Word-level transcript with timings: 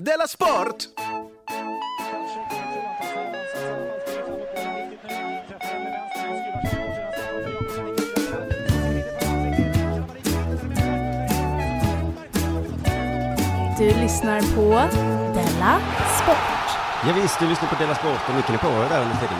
Della 0.00 0.26
Sport! 0.26 0.88
Du 13.78 13.86
lyssnar 14.00 14.40
på 14.56 14.96
Della 15.34 15.80
Sport. 16.22 16.38
Ja, 17.06 17.12
visst, 17.22 17.38
du 17.40 17.48
lyssnar 17.48 17.68
på 17.68 17.74
Dela 17.74 17.94
Sport 17.94 18.28
och 18.28 18.34
micken 18.34 18.54
är 18.54 18.58
på 18.58 18.68
där 18.68 19.02
under 19.02 19.16
tiden 19.16 19.36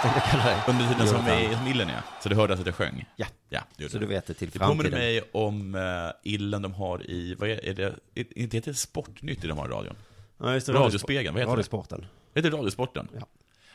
i 0.00 0.12
tänkte 0.12 0.30
kalla 0.30 0.44
det. 0.44 0.62
Under 0.72 0.88
tiden 0.88 1.06
som 1.06 1.16
Jonathan. 1.16 1.38
är 1.38 1.56
som 1.56 1.66
illen 1.66 1.88
ja. 1.88 2.02
Så 2.22 2.28
du 2.28 2.34
hörde 2.34 2.52
alltså 2.52 2.62
att 2.62 2.66
jag 2.66 2.74
sjöng? 2.74 3.04
Ja. 3.16 3.26
Ja, 3.48 3.60
det 3.76 3.88
Så 3.88 3.96
jag. 3.96 4.02
du 4.02 4.06
vet 4.06 4.26
det 4.26 4.34
till 4.34 4.50
Det 4.50 4.58
påminner 4.58 4.90
framtiden. 4.90 4.98
mig 4.98 5.22
om 5.32 5.74
uh, 5.74 6.10
illen 6.22 6.62
de 6.62 6.74
har 6.74 7.10
i, 7.10 7.34
vad 7.34 7.48
är, 7.50 7.64
är 7.64 7.74
det, 7.74 7.94
inte 8.14 8.56
heter 8.56 8.70
det 8.70 8.76
Sportnytt 8.76 9.42
de 9.42 9.58
har 9.58 9.66
i 9.66 9.70
radion? 9.70 9.96
Ja, 10.38 10.54
just 10.54 10.66
det, 10.66 10.72
Radiospegeln, 10.72 11.34
vad 11.34 11.40
heter 11.40 11.50
det? 11.50 11.52
Radiosporten. 11.52 12.06
Heter 12.34 12.50
det 12.50 12.56
Radiosporten? 12.56 13.08
Ja. 13.18 13.26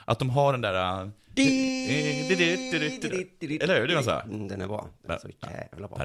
Att 0.05 0.19
de 0.19 0.29
har 0.29 0.51
den 0.51 0.61
där... 0.61 1.01
Uh, 1.03 1.09
eller 1.37 1.45
hur? 3.79 3.87
Det 3.87 3.93
är 3.93 4.01
så 4.01 4.11
här. 4.11 4.21
Mm, 4.23 4.47
Den 4.47 4.61
är 4.61 4.67
bra. 4.67 4.87
Den 5.01 5.11
är 5.11 5.17
så 5.17 5.29
jävla 5.41 5.87
bra. 5.87 5.97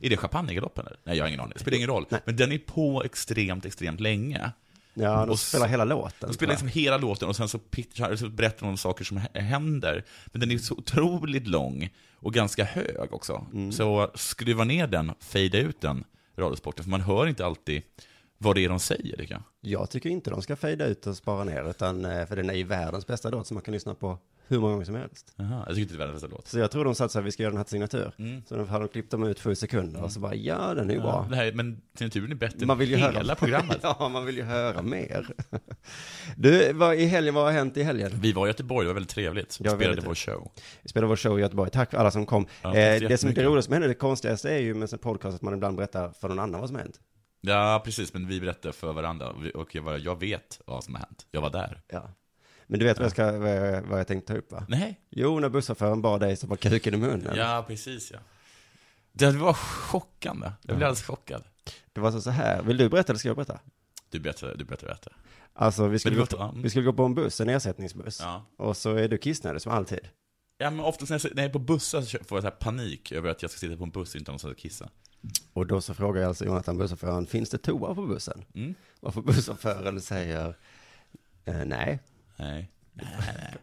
Är 0.00 0.10
det 0.10 0.16
champagnegaloppen? 0.16 0.86
Nej, 1.04 1.16
jag 1.16 1.24
har 1.24 1.28
ingen 1.28 1.40
aning. 1.40 1.52
Det 1.54 1.60
spelar 1.60 1.76
ingen 1.76 1.88
roll. 1.88 2.06
Men 2.24 2.36
den 2.36 2.52
är 2.52 2.58
på 2.58 3.02
extremt, 3.04 3.64
extremt 3.64 4.00
länge. 4.00 4.50
Ja, 4.94 5.26
de 5.26 5.36
spelar 5.36 5.66
hela 5.68 5.84
låten. 5.84 6.28
De 6.28 6.34
spelar 6.34 6.52
liksom 6.52 6.68
hela 6.68 6.96
låten 6.96 7.28
och 7.28 7.36
sen 7.36 7.48
så, 7.48 7.58
pitchar, 7.58 8.16
så 8.16 8.28
berättar 8.28 8.66
de 8.66 8.76
saker 8.76 9.04
som 9.04 9.18
hä- 9.18 9.40
händer. 9.40 10.04
Men 10.26 10.40
den 10.40 10.50
är 10.50 10.58
så 10.58 10.74
otroligt 10.74 11.46
lång 11.46 11.90
och 12.14 12.34
ganska 12.34 12.64
hög 12.64 13.12
också. 13.12 13.46
Mm. 13.52 13.72
Så 13.72 14.10
skruva 14.14 14.64
ner 14.64 14.86
den, 14.86 15.12
fejda 15.20 15.58
ut 15.58 15.80
den, 15.80 16.04
radiosporten, 16.36 16.84
för 16.84 16.90
man 16.90 17.00
hör 17.00 17.26
inte 17.26 17.46
alltid 17.46 17.82
vad 18.38 18.56
det 18.56 18.64
är 18.64 18.68
de 18.68 18.80
säger, 18.80 19.16
tycker 19.16 19.34
jag. 19.34 19.42
Jag 19.60 19.90
tycker 19.90 20.10
inte 20.10 20.30
de 20.30 20.42
ska 20.42 20.56
fejda 20.56 20.86
ut 20.86 21.06
och 21.06 21.16
spara 21.16 21.44
ner, 21.44 21.70
utan, 21.70 22.04
eh, 22.04 22.26
för 22.26 22.36
den 22.36 22.50
är 22.50 22.54
ju 22.54 22.64
världens 22.64 23.06
bästa 23.06 23.30
låt 23.30 23.46
som 23.46 23.54
man 23.54 23.62
kan 23.62 23.74
lyssna 23.74 23.94
på 23.94 24.18
hur 24.54 24.60
många 24.60 24.72
gånger 24.72 24.84
som 24.84 24.94
helst. 24.94 25.34
Aha, 25.38 25.64
jag 25.68 25.78
inte 25.78 25.94
det 25.94 25.96
är 25.96 25.98
världens 25.98 26.22
bästa 26.22 26.36
låt. 26.36 26.48
Så 26.48 26.58
jag 26.58 26.70
tror 26.70 26.84
de 26.84 26.94
satt 26.94 27.12
så 27.12 27.18
här, 27.18 27.24
vi 27.24 27.32
ska 27.32 27.42
göra 27.42 27.50
den 27.50 27.56
här 27.56 27.64
till 27.64 27.70
signatur. 27.70 28.12
Mm. 28.18 28.42
Så 28.46 28.56
då 28.56 28.64
hade 28.64 28.84
de 28.84 28.88
klippt 28.88 29.10
dem 29.10 29.24
ut 29.24 29.40
sju 29.40 29.54
sekunder 29.54 30.02
och 30.02 30.12
så 30.12 30.20
bara, 30.20 30.34
ja 30.34 30.74
den 30.74 30.90
är 30.90 30.94
ju 30.94 31.00
Ja, 31.00 31.04
bra. 31.06 31.26
det 31.30 31.36
här, 31.36 31.52
men 31.52 31.80
signaturen 31.98 32.30
är 32.32 32.34
bättre 32.36 32.66
Man 32.66 32.78
vill 32.78 32.88
ju 32.88 32.94
än 32.94 33.00
höra 33.00 33.12
hela 33.12 33.34
programmet. 33.34 33.78
ja, 33.82 34.08
man 34.12 34.26
vill 34.26 34.36
ju 34.36 34.42
höra 34.42 34.82
mer. 34.82 35.26
Du, 36.36 36.72
vad, 36.72 36.94
i 36.96 37.04
helgen, 37.04 37.34
vad 37.34 37.44
har 37.44 37.52
hänt 37.52 37.76
i 37.76 37.82
helgen? 37.82 38.10
Vi 38.14 38.32
var 38.32 38.46
i 38.46 38.48
Göteborg, 38.48 38.84
det 38.84 38.88
var 38.88 38.94
väldigt 38.94 39.10
trevligt. 39.10 39.60
Vi 39.60 39.64
Ja, 39.68 39.74
spelade 39.76 40.00
vår 40.00 40.14
show. 40.14 40.52
Vi 40.82 40.88
spelade 40.88 41.08
vår 41.08 41.16
show 41.16 41.38
i 41.38 41.42
Göteborg. 41.42 41.70
Tack 41.70 41.90
för 41.90 41.98
alla 41.98 42.10
som 42.10 42.26
kom. 42.26 42.46
Ja, 42.62 42.74
eh, 42.76 43.00
det 43.08 43.18
som 43.18 43.30
är 43.30 43.34
det 43.34 43.44
roligaste 43.44 43.66
som 43.66 43.72
händer, 43.72 43.88
det 43.88 43.94
konstigaste 43.94 44.50
är 44.50 44.58
ju 44.58 44.74
med 44.74 44.92
en 44.92 44.98
podcast 44.98 45.34
att 45.36 45.42
man 45.42 45.54
ibland 45.54 45.76
berättar 45.76 46.12
för 46.20 46.28
någon 46.28 46.38
annan 46.38 46.60
vad 46.60 46.68
som 46.68 46.78
hänt. 46.78 47.00
Ja, 47.40 47.82
precis, 47.84 48.12
men 48.14 48.28
vi 48.28 48.40
berättade 48.40 48.72
för 48.72 48.92
varandra 48.92 49.28
och 49.54 49.74
jag, 49.74 49.98
jag 49.98 50.20
vet 50.20 50.60
vad 50.66 50.84
som 50.84 50.94
har 50.94 51.00
hänt. 51.00 51.26
Jag 51.30 51.40
var 51.40 51.50
där. 51.50 51.80
Ja. 51.88 52.14
Men 52.72 52.78
du 52.78 52.86
vet 52.86 52.98
vad, 52.98 53.04
jag 53.04 53.12
ska, 53.12 53.38
vad, 53.38 53.50
jag, 53.50 53.82
vad 53.82 54.00
jag 54.00 54.06
tänkte 54.06 54.32
ta 54.32 54.38
upp 54.38 54.52
va? 54.52 54.66
Nej, 54.68 55.00
Jo, 55.10 55.38
när 55.40 55.48
busschauffören 55.48 56.02
bad 56.02 56.20
dig 56.20 56.36
stoppa 56.36 56.56
kuken 56.56 56.94
i 56.94 56.96
munnen. 56.96 57.36
ja 57.36 57.64
precis 57.68 58.10
ja. 58.10 58.18
Det 59.12 59.30
var 59.30 59.52
chockande. 59.54 60.46
Jag 60.62 60.76
blev 60.76 60.86
alldeles 60.88 61.02
chockad. 61.02 61.42
Det 61.92 62.00
var 62.00 62.10
så, 62.12 62.20
så 62.20 62.30
här. 62.30 62.62
Vill 62.62 62.76
du 62.76 62.88
berätta 62.88 63.12
eller 63.12 63.18
ska 63.18 63.28
jag 63.28 63.36
berätta? 63.36 63.58
Du 64.10 64.20
berättar, 64.20 64.54
du 64.58 64.64
berättar, 64.64 64.86
berättar. 64.86 65.12
Alltså, 65.54 65.86
vi 65.86 65.98
skulle, 65.98 66.16
Men 66.16 66.26
gå 66.30 66.36
var- 66.36 66.54
vi 66.62 66.70
skulle 66.70 66.84
gå 66.86 66.92
på 66.92 67.04
en 67.04 67.14
buss, 67.14 67.40
en 67.40 67.48
ersättningsbuss. 67.48 68.20
Ja. 68.20 68.46
Och 68.56 68.76
så 68.76 68.94
är 68.94 69.08
du 69.08 69.18
kissnödig 69.18 69.62
som 69.62 69.72
alltid. 69.72 70.08
Ja, 70.58 70.70
men 70.70 70.80
oftast 70.80 71.10
när 71.10 71.20
jag, 71.24 71.34
när 71.36 71.42
jag 71.42 71.48
är 71.48 71.52
på 71.52 71.58
bussar 71.58 72.02
så 72.02 72.18
får 72.24 72.36
jag 72.38 72.44
så 72.44 72.50
panik 72.50 73.12
över 73.12 73.30
att 73.30 73.42
jag 73.42 73.50
ska 73.50 73.58
sitta 73.58 73.76
på 73.76 73.84
en 73.84 73.90
buss 73.90 74.14
och 74.14 74.18
inte 74.20 74.30
ha 74.30 74.32
någonstans 74.32 74.52
att 74.52 74.58
kissa. 74.58 74.88
Och 75.52 75.66
då 75.66 75.80
så 75.80 75.94
frågar 75.94 76.20
jag 76.20 76.28
alltså 76.28 76.44
Jonathan 76.44 76.78
busschauffören, 76.78 77.26
finns 77.26 77.50
det 77.50 77.58
toa 77.58 77.94
på 77.94 78.06
bussen? 78.06 78.44
Mm? 78.54 78.74
Varför 79.00 79.20
busschauffören 79.22 80.00
säger, 80.00 80.56
eh, 81.44 81.64
nej. 81.66 82.00
Nej. 82.36 82.70
Nej, 82.92 83.06
nej. 83.26 83.54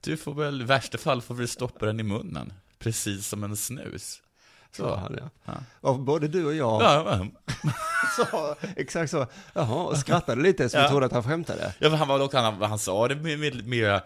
Du 0.00 0.16
får 0.16 0.34
väl, 0.34 0.60
i 0.60 0.64
värsta 0.64 0.98
fall 0.98 1.22
får 1.22 1.34
vi 1.34 1.46
stoppa 1.46 1.86
den 1.86 2.00
i 2.00 2.02
munnen. 2.02 2.52
Precis 2.78 3.26
som 3.28 3.44
en 3.44 3.56
snus. 3.56 4.20
Så 4.76 4.82
Så. 4.82 4.96
han 4.96 5.16
ja. 5.20 5.30
Ja. 5.44 5.52
Och 5.80 5.98
både 5.98 6.28
du 6.28 6.44
och 6.44 6.54
jag 6.54 6.82
Ja, 6.82 7.26
sa 8.16 8.56
exakt 8.76 9.10
så, 9.10 9.26
jaha, 9.52 9.82
och 9.84 9.96
skrattade 9.98 10.42
lite 10.42 10.68
som 10.68 10.80
Ja. 10.80 10.88
trodde 10.88 11.06
att 11.06 11.12
han 11.12 11.22
skämtade. 11.22 11.74
ja, 11.78 11.88
men 11.90 11.98
han 11.98 12.08
var 12.08 12.20
också, 12.20 12.38
han, 12.38 12.62
han 12.62 12.78
sa 12.78 13.08
det 13.08 13.16
med, 13.16 13.38
med, 13.38 13.66
med 13.66 14.00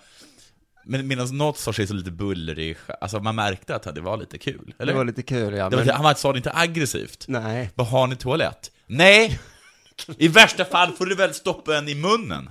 men 0.86 1.06
medan 1.06 1.36
något 1.38 1.58
sorts 1.58 1.78
är 1.78 1.86
så 1.86 1.94
lite 1.94 2.10
bullrig, 2.10 2.76
alltså 3.00 3.20
man 3.20 3.34
märkte 3.34 3.76
att 3.76 3.94
det 3.94 4.00
var 4.00 4.16
lite 4.16 4.38
kul, 4.38 4.74
eller? 4.78 4.92
Det 4.92 4.98
var 4.98 5.04
lite 5.04 5.22
kul 5.22 5.54
ja, 5.54 5.70
Det 5.70 5.76
var, 5.76 5.84
men 5.84 5.94
han 5.94 6.14
sa 6.14 6.32
det 6.32 6.36
inte 6.36 6.52
aggressivt. 6.54 7.24
nej. 7.28 7.70
Vad 7.74 7.86
har 7.86 8.06
ni 8.06 8.16
toalett? 8.16 8.70
Nej! 8.86 9.40
I 10.18 10.28
värsta 10.28 10.64
fall 10.64 10.92
får 10.92 11.06
du 11.06 11.14
väl 11.14 11.34
stoppa 11.34 11.76
en 11.78 11.88
i 11.88 11.94
munnen. 11.94 12.50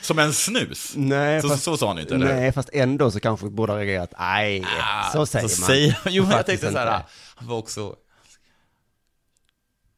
Som 0.00 0.18
en 0.18 0.32
snus. 0.32 0.92
Nej, 0.96 1.42
Så, 1.42 1.48
fast, 1.48 1.62
så 1.62 1.76
sa 1.76 1.88
han 1.88 1.98
inte, 1.98 2.14
eller 2.14 2.26
nej, 2.34 2.52
fast 2.52 2.70
ändå 2.72 3.10
så 3.10 3.20
kanske 3.20 3.46
vi 3.46 3.52
borde 3.52 3.72
ha 3.72 3.78
reagerat, 3.78 4.14
nej, 4.18 4.64
Ah, 4.82 5.10
så 5.12 5.26
säger 5.26 5.42
man. 5.42 5.48
Säger, 5.50 5.98
jo, 6.06 6.26
jag 6.30 6.46
tänkte 6.46 6.72
så 6.72 6.78
här, 6.78 7.02
han 7.34 7.48
var 7.48 7.56
också... 7.58 7.96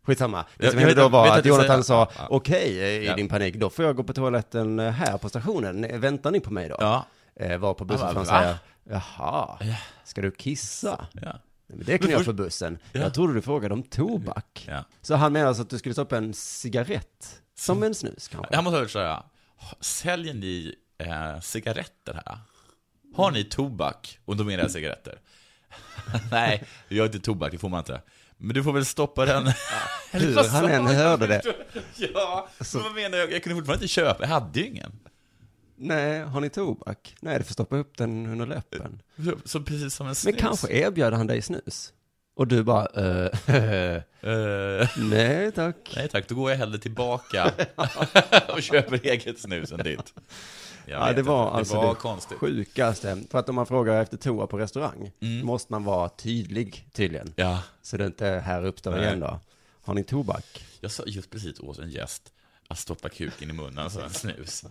Skitsamma. 0.06 0.44
Det 0.56 0.70
som 0.70 0.80
jag 0.80 0.86
hände 0.86 1.02
då 1.02 1.08
var 1.08 1.38
att 1.38 1.44
Jonathan 1.44 1.84
sa, 1.84 2.08
Ja. 2.18 2.26
okej, 2.30 2.80
eh, 2.82 2.88
i 2.88 3.06
Ja. 3.06 3.14
din 3.16 3.28
panik, 3.28 3.54
då 3.54 3.70
får 3.70 3.84
jag 3.84 3.96
gå 3.96 4.02
på 4.02 4.12
toaletten 4.12 4.78
eh, 4.78 4.90
här 4.92 5.18
på 5.18 5.28
stationen. 5.28 6.00
Väntar 6.00 6.30
ni 6.30 6.40
på 6.40 6.52
mig 6.52 6.68
då? 6.68 6.76
Ja. 6.80 7.06
Eh, 7.40 7.58
var 7.58 7.74
på 7.74 7.84
"Va?" 7.84 8.24
säger, 8.24 8.56
jaha, 8.90 9.56
Ja. 9.60 9.74
ska 10.04 10.20
du 10.22 10.30
kissa? 10.30 11.06
Ja. 11.12 11.32
Nej, 11.66 11.78
men 11.78 11.86
det 11.86 11.98
kan 11.98 12.10
jag 12.10 12.24
på 12.24 12.32
bussen. 12.32 12.78
Ja. 12.92 13.00
Jag 13.00 13.14
trodde 13.14 13.34
du 13.34 13.42
frågade 13.42 13.74
om 13.74 13.82
tobak. 13.82 14.64
ja. 14.68 14.84
Så 15.02 15.14
han 15.14 15.32
menar 15.32 15.46
alltså 15.46 15.62
att 15.62 15.70
du 15.70 15.78
skulle 15.78 15.92
stoppa 15.92 16.16
en 16.16 16.34
cigarett, 16.34 17.42
som 17.54 17.82
en 17.82 17.94
snus 17.94 18.28
kanske? 18.28 18.54
Jag 18.54 18.64
måste 18.64 18.88
så 18.88 18.98
här, 18.98 19.22
säljer 19.80 20.34
ni 20.34 20.74
eh, 20.98 21.40
cigaretter 21.40 22.22
här? 22.26 22.38
Har 23.14 23.30
ni 23.30 23.44
tobak? 23.44 24.18
Och 24.24 24.36
då 24.36 24.44
menar 24.44 24.62
jag 24.62 24.70
cigaretter. 24.70 25.18
Nej, 26.30 26.64
vi 26.88 26.98
har 26.98 27.06
inte 27.06 27.20
tobak, 27.20 27.52
det 27.52 27.58
får 27.58 27.68
man 27.68 27.78
inte. 27.78 28.02
Men 28.36 28.54
du 28.54 28.62
får 28.62 28.72
väl 28.72 28.84
stoppa 28.84 29.26
den. 29.26 29.46
Hur 30.12 30.48
han 30.48 30.64
än 30.64 30.84
jag? 30.84 30.92
hörde 30.92 31.26
det. 31.26 31.42
Ja, 31.96 32.48
men 32.74 32.82
vad 32.82 32.94
menar 32.94 33.18
jag? 33.18 33.32
Jag 33.32 33.42
kunde 33.42 33.56
fortfarande 33.56 33.84
inte 33.84 33.94
köpa, 33.94 34.22
jag 34.22 34.28
hade 34.28 34.60
ju 34.60 34.66
ingen. 34.66 34.92
Nej, 35.76 36.20
har 36.20 36.40
ni 36.40 36.48
tobak? 36.50 37.16
Nej, 37.20 37.38
du 37.38 37.44
får 37.44 37.52
stoppa 37.52 37.76
upp 37.76 37.96
den 37.96 38.26
under 38.26 38.46
läppen. 38.46 39.02
Så, 39.24 39.32
så 39.44 39.60
precis 39.60 39.94
som 39.94 40.06
en 40.08 40.14
snus. 40.14 40.32
Men 40.32 40.40
kanske 40.40 40.72
erbjöd 40.72 41.12
han 41.12 41.26
dig 41.26 41.42
snus? 41.42 41.92
Och 42.34 42.46
du 42.46 42.62
bara, 42.62 42.86
eh, 42.86 44.02
Eh, 44.20 44.88
nej 44.96 45.52
tack. 45.52 45.92
nej 45.96 46.08
tack, 46.08 46.28
då 46.28 46.34
går 46.34 46.50
jag 46.50 46.58
hellre 46.58 46.78
tillbaka 46.78 47.52
och 48.48 48.62
köper 48.62 49.06
eget 49.06 49.38
snus 49.40 49.72
än 49.72 49.78
ditt. 49.78 50.14
Ja, 50.86 51.12
det 51.12 51.22
var 51.22 51.44
inte. 51.46 51.56
alltså 51.58 51.74
det 51.74 51.80
var 51.86 51.94
det 51.94 52.00
konstigt. 52.00 52.38
sjukaste. 52.38 53.22
För 53.30 53.38
att 53.38 53.48
om 53.48 53.54
man 53.54 53.66
frågar 53.66 54.02
efter 54.02 54.16
toa 54.16 54.46
på 54.46 54.58
restaurang, 54.58 55.10
Mm. 55.20 55.46
måste 55.46 55.72
man 55.72 55.84
vara 55.84 56.08
tydlig 56.08 56.88
tydligen. 56.92 57.32
Ja, 57.36 57.62
Så 57.82 57.96
det 57.96 58.06
inte 58.06 58.26
här 58.26 58.64
uppstår 58.64 58.90
Nej. 58.90 59.00
igen 59.04 59.20
då. 59.20 59.40
Har 59.82 59.94
ni 59.94 60.04
tobak? 60.04 60.64
jag 60.80 60.90
sa 60.90 61.02
just 61.06 61.30
precis 61.30 61.60
åt 61.60 61.78
en 61.78 61.90
gäst 61.90 62.32
att 62.68 62.78
stoppa 62.78 63.08
kuken 63.08 63.50
i 63.50 63.52
munnen 63.52 63.90
som 63.90 64.02
en 64.02 64.10
snus. 64.10 64.64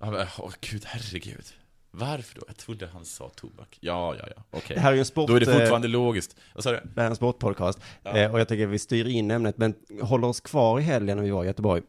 Han 0.00 0.12
bara, 0.12 0.28
åh 0.38 0.52
gud, 0.60 0.82
herregud. 0.86 1.44
Varför 1.90 2.34
då? 2.34 2.42
Jag 2.46 2.56
trodde 2.56 2.88
han 2.92 3.04
sa 3.04 3.28
tobak. 3.28 3.78
Ja, 3.80 4.14
ja, 4.18 4.24
ja, 4.36 4.42
okej. 4.50 4.74
Det 4.76 4.80
här 4.82 4.90
är 4.90 4.94
ju 4.94 4.98
en 4.98 5.04
sport... 5.04 5.28
Då 5.28 5.36
är 5.36 5.40
det 5.40 5.52
eh, 5.52 5.58
fortfarande 5.58 5.88
logiskt. 5.88 6.36
Vad 6.54 6.64
sa 6.64 6.70
du? 6.70 6.76
Det 6.94 7.00
här 7.00 7.06
är 7.06 7.10
en 7.10 7.16
sportpodcast. 7.16 7.78
Ja. 8.02 8.10
Eh, 8.16 8.32
och 8.32 8.40
jag 8.40 8.48
tycker 8.48 8.66
vi 8.66 8.78
styr 8.78 9.06
in 9.06 9.30
ämnet, 9.30 9.58
men 9.58 9.74
håller 10.02 10.28
oss 10.28 10.40
kvar 10.40 10.80
i 10.80 10.82
helgen 10.82 11.16
när 11.16 11.24
vi 11.24 11.30
var 11.30 11.44
i 11.44 11.46
Göteborg. 11.46 11.82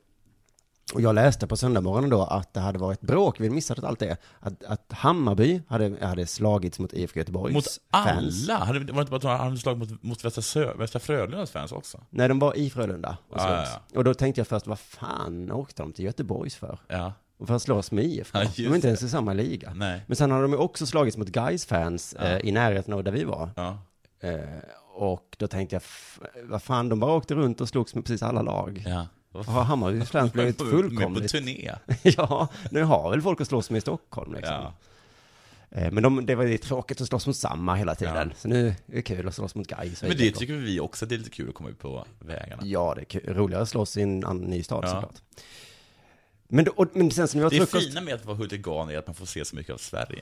Och 0.94 1.02
jag 1.02 1.16
läste 1.16 1.48
på 1.48 1.58
söndagmorgonen 1.58 2.10
då 2.10 2.22
att 2.24 2.54
det 2.54 2.60
hade 2.60 2.80
varit 2.80 3.02
bråk, 3.02 3.40
vi 3.40 3.50
missade 3.50 3.88
allt 3.88 4.00
det, 4.00 4.18
att, 4.40 4.64
att 4.64 4.92
Hammarby 4.92 5.62
hade, 5.68 6.06
hade 6.08 6.26
slagits 6.26 6.80
mot 6.80 6.94
IFK 6.94 7.20
Göteborgs 7.20 7.54
Mot 7.54 7.66
fans. 7.92 8.50
alla? 8.50 8.66
Hade, 8.66 8.80
var 8.80 8.86
det 8.86 9.00
inte 9.02 9.10
bara 9.12 9.16
att 9.18 9.24
han 9.24 9.40
hade 9.48 9.58
slag 9.58 9.78
mot, 9.78 10.04
mot 10.04 10.26
Västra, 10.26 10.42
Sö, 10.42 10.74
Västra 10.74 11.00
Frölundas 11.00 11.52
fans 11.52 11.72
också? 11.72 12.00
Nej, 12.10 12.28
de 12.28 12.40
var 12.40 12.58
i 12.58 12.70
Frölunda 12.70 13.18
och 13.30 13.38
Ja, 13.40 13.46
slogs. 13.66 13.80
ja, 13.92 13.98
Och 13.98 14.04
då 14.04 14.14
tänkte 14.14 14.40
jag 14.42 14.48
först, 14.48 14.68
vad 14.68 14.80
fan 14.80 15.52
åkte 15.52 15.82
de 15.84 15.94
till 15.94 16.06
Göteborgs 16.06 16.56
för? 16.56 16.80
Ja. 16.88 17.14
Och 17.42 17.48
för 17.48 17.56
att 17.56 17.62
slåss 17.62 17.92
med 17.92 18.06
IFK? 18.06 18.40
Ja, 18.40 18.48
de 18.56 18.68
var 18.68 18.76
inte 18.76 18.88
ens 18.88 19.04
i 19.04 19.10
samma 19.10 19.34
liga. 19.34 19.74
Nej. 19.76 20.02
Men 20.08 20.16
sen 20.16 20.32
har 20.32 20.42
de 20.42 20.52
ju 20.52 20.58
också 20.58 20.86
slagits 20.86 21.18
mot 21.18 21.28
Gais 21.30 21.66
fans 21.66 22.16
Ja. 22.20 22.26
eh, 22.26 22.40
i 22.48 22.52
närheten 22.52 22.94
av 22.94 23.04
där 23.04 23.12
vi 23.12 23.24
var. 23.24 23.50
Ja. 23.56 23.78
Eh, 24.20 24.40
och 24.94 25.36
då 25.40 25.48
tänkte 25.48 25.76
jag, 25.76 25.82
vad 26.44 26.64
fan, 26.64 26.90
de 26.90 27.00
bara 27.00 27.14
åkte 27.14 27.36
runt 27.36 27.62
och 27.62 27.70
slogs 27.70 27.96
med 27.96 28.06
precis 28.06 28.24
alla 28.24 28.42
lag. 28.42 28.84
Ja. 28.88 29.08
Har 29.46 29.64
Hammarbys 29.64 30.10
fans 30.10 30.34
blivit 30.34 30.60
Med 30.60 30.70
på 30.70 30.76
fullkomligt... 30.78 31.32
turné. 31.32 31.72
ja, 32.04 32.48
nu 32.72 32.84
har 32.84 33.10
väl 33.12 33.22
folk 33.22 33.42
att 33.42 33.48
slåss 33.48 33.70
med 33.70 33.78
i 33.78 33.82
Stockholm 33.82 34.34
liksom. 34.34 34.54
Ja. 34.56 34.74
Eh, 35.70 35.92
men 35.92 36.04
de, 36.04 36.26
det 36.26 36.36
var 36.36 36.44
ju 36.44 36.58
tråkigt 36.58 37.02
att 37.02 37.08
slåss 37.08 37.28
mot 37.28 37.36
samma 37.36 37.76
hela 37.76 37.96
tiden. 37.96 38.16
Ja. 38.30 38.36
Så 38.38 38.48
nu 38.48 38.68
är 38.68 38.76
det 38.86 39.02
kul 39.02 39.28
att 39.28 39.36
slåss 39.36 39.56
mot 39.56 39.72
och 39.72 39.78
Men 40.02 40.18
det 40.18 40.32
tycker 40.32 40.54
vi 40.54 40.80
också, 40.80 41.06
det 41.06 41.16
är 41.16 41.18
lite 41.18 41.30
kul 41.30 41.50
att 41.50 41.56
komma 41.56 41.70
ut 41.70 41.80
på 41.80 42.06
vägarna. 42.20 42.62
Ja, 42.66 42.94
det 42.96 43.02
är 43.02 43.06
kul. 43.06 43.34
roligare 43.34 43.64
att 43.64 43.70
slåss 43.70 43.98
i 43.98 44.02
en 44.02 44.26
annan 44.26 44.38
ny 44.42 44.64
stad 44.64 44.84
Ja. 44.84 44.90
såklart. 44.90 45.22
Men, 46.52 46.68
och, 46.68 46.88
men 46.94 47.12
sen 47.12 47.28
så 47.28 47.38
när 47.38 47.40
vi 47.40 47.44
var 47.44 47.50
Det 47.50 47.66
frukost... 47.72 47.88
fina 47.88 48.02
med 48.02 48.14
att 48.14 48.26
vara 48.26 48.38
huligan 48.38 48.90
är 48.90 48.98
att 48.98 49.08
man 49.08 49.16
får 49.16 49.26
se 49.26 49.46
så 49.46 49.56
mycket 49.56 49.74
av 49.74 49.78
Sverige. 49.78 50.22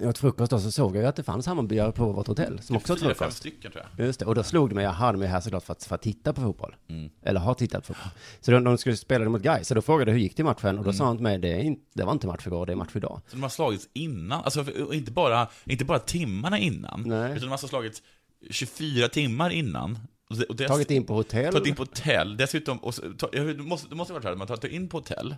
jag 0.00 0.08
åt 0.08 0.18
frukost 0.18 0.50
då 0.50 0.60
så 0.60 0.70
såg 0.70 0.96
jag 0.96 1.02
ju 1.02 1.08
att 1.08 1.16
det 1.16 1.22
fanns 1.22 1.46
Hammarbyare 1.46 1.92
på 1.92 2.12
vårt 2.12 2.26
hotell 2.26 2.62
som 2.62 2.76
också 2.76 2.92
åt 2.92 3.00
Fyra, 3.00 3.08
fem 3.08 3.14
frukost. 3.16 3.36
stycken 3.38 3.72
tror 3.72 3.84
jag. 3.96 4.06
Just 4.06 4.20
det, 4.20 4.26
och 4.26 4.34
då 4.34 4.42
slog 4.42 4.68
det 4.68 4.74
mig, 4.74 4.84
jaha, 4.84 5.12
de 5.12 5.22
är 5.22 5.26
här 5.26 5.40
såklart 5.40 5.64
för 5.64 5.72
att, 5.72 5.84
för 5.84 5.94
att 5.94 6.02
titta 6.02 6.32
på 6.32 6.40
fotboll. 6.40 6.76
Mm. 6.88 7.10
Eller 7.22 7.40
har 7.40 7.54
tittat 7.54 7.86
på 7.86 7.94
fotboll. 7.94 8.12
Så 8.40 8.50
de, 8.50 8.64
de 8.64 8.78
skulle 8.78 8.96
spela 8.96 9.28
mot 9.28 9.42
Gais, 9.42 9.68
så 9.68 9.74
då 9.74 9.82
frågade 9.82 10.10
jag 10.10 10.14
hur 10.16 10.22
gick 10.22 10.36
det 10.36 10.40
i 10.40 10.44
matchen? 10.44 10.68
Mm. 10.68 10.78
Och 10.78 10.84
då 10.84 10.92
sa 10.92 11.04
han 11.04 11.16
till 11.16 11.22
mig, 11.22 11.38
det, 11.38 11.48
är 11.48 11.60
inte, 11.60 11.82
det 11.94 12.04
var 12.04 12.12
inte 12.12 12.26
match 12.26 12.46
igår, 12.46 12.66
det 12.66 12.72
är 12.72 12.76
match 12.76 12.90
idag. 12.94 13.20
Så 13.26 13.36
de 13.36 13.42
har 13.42 13.50
slagits 13.50 13.88
innan, 13.92 14.44
alltså 14.44 14.64
inte 14.92 15.12
bara, 15.12 15.48
inte 15.64 15.84
bara 15.84 15.98
timmarna 15.98 16.58
innan, 16.58 17.02
Nej. 17.06 17.30
utan 17.30 17.40
de 17.40 17.46
har 17.46 17.52
alltså 17.52 17.68
slagits 17.68 18.02
24 18.50 19.08
timmar 19.08 19.50
innan. 19.50 19.98
Och 20.30 20.56
det, 20.56 20.68
Tagit 20.68 20.90
in 20.90 21.06
på 21.06 21.14
hotell. 21.14 21.52
Tagit 21.52 21.66
in 21.68 21.74
på 21.74 21.82
hotell, 21.82 22.36
dessutom, 22.36 22.78
och 22.78 22.94
så, 22.94 23.02
ta, 23.18 23.26
det 23.32 23.54
måste, 23.58 23.88
det 23.88 23.94
måste 23.94 24.12
ha 24.12 24.14
varit 24.14 24.22
så 24.22 24.28
här, 24.28 24.36
man 24.36 24.46
tar 24.46 24.66
in 24.68 24.88
på 24.88 24.96
hotell, 24.96 25.36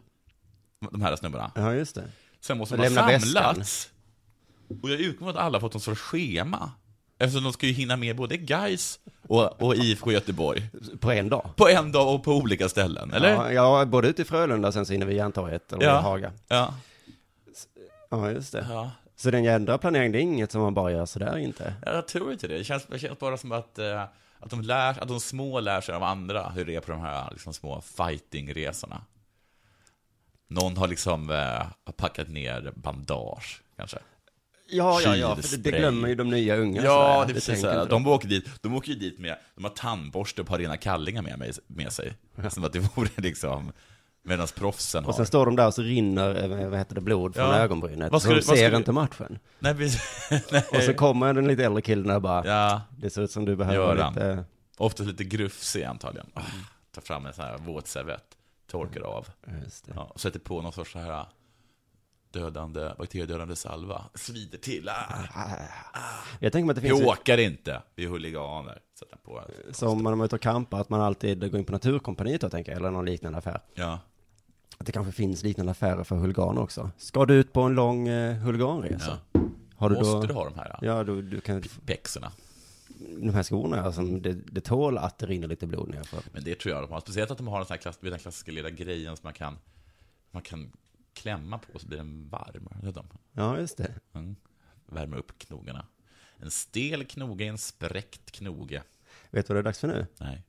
de 0.91 1.03
här 1.03 1.17
snubbarna, 1.17 1.51
Ja, 1.55 1.75
just 1.75 1.95
det. 1.95 2.05
sen 2.41 2.59
måste 2.59 2.77
man 2.77 2.85
lämna 2.87 3.21
samlats. 3.21 3.91
Och 4.83 4.91
jag 4.91 5.01
utgår 5.01 5.19
från 5.27 5.29
att 5.37 5.43
alla 5.43 5.61
fått 5.61 5.75
någon 5.75 5.81
sorts 5.81 6.01
schema. 6.01 6.71
Eftersom 7.19 7.45
de 7.45 7.53
ska 7.53 7.67
ju 7.67 7.73
hinna 7.73 7.97
med 7.97 8.17
både 8.17 8.37
Gais 8.37 8.99
och, 9.29 9.63
och 9.63 9.77
IFK 9.77 10.13
Göteborg. 10.13 10.63
På 11.01 11.13
en 11.13 11.29
dag. 11.29 11.51
På 11.57 11.69
en 11.69 11.93
dag 11.93 12.15
och 12.15 12.25
på 12.25 12.33
olika 12.33 12.69
ställen, 12.69 13.13
eller? 13.13 13.31
Ja, 13.35 13.53
ja, 13.53 13.85
både 13.85 14.09
ute 14.09 14.23
i 14.23 14.25
Frölunda, 14.25 14.73
sen 14.73 14.87
så 14.87 14.93
inne 14.93 15.05
vid 15.05 15.17
Järntorget, 15.17 15.73
eller 15.73 15.85
Ja. 15.87 16.01
Haga. 16.01 16.33
Ja. 16.49 16.75
Ja, 18.11 18.31
just 18.31 18.53
det. 18.53 18.67
ja. 18.71 18.91
Så 19.17 19.31
den 19.31 19.45
jädra 19.45 19.79
planeringen, 19.79 20.13
det 20.13 20.19
är 20.19 20.23
inget 20.23 20.53
som 20.53 20.63
man 20.63 20.75
bara 20.75 20.93
gör 20.93 21.07
sådär 21.07 21.37
inte. 21.39 21.75
Jag 21.87 22.09
tror 22.09 22.33
inte 22.33 22.49
det. 22.49 22.59
Det 22.59 22.65
känns, 22.65 22.87
det 22.87 22.99
känns 22.99 23.19
bara 23.19 23.37
som 23.37 23.53
att, 23.53 23.79
eh, 23.79 24.05
att, 24.43 24.51
de 24.51 24.61
lär, 24.61 25.03
att 25.03 25.09
de 25.09 25.21
små 25.21 25.61
lär 25.61 25.81
sig 25.81 25.95
av 25.95 26.03
andra 26.03 26.49
hur 26.49 26.65
det 26.65 26.75
är 26.75 26.81
på 26.81 26.93
de 26.93 27.01
här 27.01 27.29
liksom, 27.31 27.55
små 27.55 27.81
fightingresorna. 27.81 29.05
Någon 30.49 30.77
har 30.77 30.89
liksom 30.89 31.31
eh, 31.31 31.93
packat 31.97 32.29
ner 32.29 32.73
bandage, 32.77 33.63
kanske. 33.77 33.99
Ja, 34.69 35.01
ja, 35.05 35.17
ja, 35.17 35.37
för 35.37 35.57
det, 35.57 35.71
glömmer 35.71 36.09
ju 36.09 36.15
de 36.15 36.31
nya 36.31 36.57
unga. 36.57 36.83
Ja, 36.83 37.15
sådär. 37.15 37.27
det 37.27 37.33
är 37.33 37.35
precis 37.35 37.47
tänker 37.47 37.63
så 37.63 37.69
här. 37.69 37.83
inte 37.83 37.95
De 37.95 38.07
åker 38.07 38.29
dit, 38.29 38.63
de 38.63 38.75
åker 38.75 38.89
ju 38.89 38.99
dit 38.99 39.19
med, 39.19 39.37
de 39.55 39.65
har 39.65 39.71
tandborste 39.71 40.41
och 40.41 40.47
par 40.47 40.59
rena 40.59 40.77
kallingar 40.77 41.23
med, 41.23 41.57
med 41.67 41.93
sig. 41.93 42.15
Som 42.51 42.65
att 42.65 42.73
det 42.73 42.79
vore 42.79 43.11
liksom, 43.17 43.73
medan 44.23 44.47
proffsen 44.55 45.05
Och 45.05 45.07
har. 45.07 45.13
sen 45.17 45.27
står 45.27 45.47
de 45.47 45.57
där 45.57 45.67
och 45.67 45.75
så 45.75 45.83
rinner, 45.83 46.43
eh, 46.63 46.69
vad 46.69 46.79
heter 46.79 46.95
det, 46.95 47.01
blod 47.01 47.35
från 47.35 47.45
Ja. 47.45 47.55
ögonbrynet. 47.57 48.13
Vad 48.13 48.23
så 48.23 48.35
de 48.35 48.43
ser 48.43 48.71
du- 48.71 48.77
inte 48.77 48.93
matchen. 48.93 49.39
Nej. 49.59 49.75
Nej. 50.53 50.65
Och 50.73 50.83
så 50.83 50.95
kommer 50.95 51.35
den 51.35 51.49
lite 51.49 51.65
äldre 51.65 51.83
killen 51.83 52.07
där 52.07 52.15
och 52.17 52.23
bara, 52.23 52.47
Ja, 52.47 52.81
det 52.99 53.11
ser 53.11 53.23
ut 53.23 53.31
som 53.31 53.45
du 53.45 53.57
behöver 53.57 53.77
Göran. 53.97 54.13
lite... 54.15 54.45
ofta 54.79 55.03
lite 55.03 55.25
grufsig 55.25 55.83
antagligen. 55.85 56.27
Ah, 56.35 56.41
tar 56.95 57.03
fram 57.03 57.27
en 57.27 57.33
sån 57.33 57.45
här 57.45 57.59
våt 57.59 57.87
servett, 57.87 58.25
torkar 58.71 59.01
av. 59.01 59.27
Just 59.65 59.87
det. 59.87 59.93
Ja, 59.97 60.03
och 60.15 60.21
sätter 60.21 60.39
på 60.39 60.63
någon 60.63 60.73
sorts 60.73 60.93
så 60.93 60.99
här 60.99 61.27
dödande, 62.33 62.93
bakteriedödande 62.99 63.57
salva. 63.57 64.05
Svider 64.15 64.59
till. 64.59 64.89
Ah. 64.89 64.95
Jag 66.41 66.53
tänker 66.53 66.67
mig 66.67 66.71
att 66.73 66.77
det 66.77 66.83
Vi 66.83 66.89
finns, 66.89 67.01
ju- 67.01 67.07
åkar 67.07 67.39
inte, 67.39 67.83
vi 67.95 68.05
är 68.05 68.09
huliganer. 68.09 68.79
Sätter 68.99 69.17
på. 69.17 69.43
som 69.73 70.03
man 70.03 70.21
är 70.21 70.25
ute 70.25 70.35
och 70.35 70.41
campar, 70.43 70.81
att 70.81 70.89
man 70.89 71.01
alltid 71.01 71.51
går 71.51 71.59
in 71.61 71.65
på 71.67 71.73
Naturkompaniet 71.73 72.41
då, 72.41 72.51
tänker 72.51 72.73
jag, 72.73 72.77
eller 72.79 72.91
någon 72.91 73.05
liknande 73.07 73.39
affär. 73.39 73.61
Ja. 73.75 73.99
Att 74.83 74.87
det 74.87 74.93
kanske 74.93 75.13
finns 75.13 75.43
liknande 75.43 75.73
affärer 75.73 76.05
för 76.05 76.17
huliganer 76.17 76.63
också. 76.63 76.91
Ska 76.97 77.27
du 77.27 77.35
ut 77.35 77.53
på 77.53 77.61
en 77.61 77.75
lång 77.75 78.09
eh, 78.09 78.37
huliganresa? 78.37 79.19
Har 79.77 79.91
du 79.91 79.95
Måste 79.95 80.13
då... 80.13 80.23
du 80.23 80.35
ha 80.35 80.45
de 80.45 80.55
här 80.55 80.79
Ja, 80.83 81.05
du, 81.05 81.23
du 81.23 81.41
kan... 81.41 81.63
pexorna? 81.87 82.33
De 82.99 83.31
här 83.31 83.43
skorna, 83.43 83.83
alltså, 83.83 84.03
det, 84.03 84.33
det 84.33 84.61
tål 84.61 84.99
att 84.99 85.19
det 85.19 85.27
rinner 85.27 85.49
lite 85.49 85.67
blod 85.67 85.89
ner 85.89 86.03
för. 86.03 86.23
Men 86.33 86.45
det 86.45 86.55
tror 86.55 86.75
jag 86.75 86.85
de 86.85 86.93
har. 86.93 87.01
Speciellt 87.01 87.31
att 87.31 87.39
de 87.39 87.49
har 87.49 87.61
en 87.61 87.67
sån 87.67 87.75
här 87.75 87.79
klass, 87.79 87.99
den 88.01 88.19
klassiska 88.19 88.53
lilla 88.53 88.71
grejen 88.71 89.17
som 89.17 89.27
man 89.27 89.33
kan, 89.33 89.59
man 90.31 90.43
kan 90.43 90.73
klämma 91.15 91.59
på 91.59 91.79
så 91.79 91.87
blir 91.87 91.99
den 91.99 92.29
varm. 92.29 92.69
Vet? 92.83 92.97
Ja, 93.33 93.59
just 93.59 93.77
det. 93.77 93.95
Mm. 94.13 94.37
Värmer 94.87 95.17
upp 95.17 95.39
knogarna. 95.39 95.87
En 96.37 96.51
stel 96.51 97.05
knoge 97.05 97.45
är 97.45 97.49
en 97.49 97.59
spräckt 97.59 98.31
knoge. 98.31 98.83
Vet 99.31 99.47
du 99.47 99.55
vad 99.55 99.57
det 99.57 99.61
är 99.61 99.65
dags 99.65 99.79
för 99.79 99.89
nu? 99.89 100.07
Nej. 100.19 100.43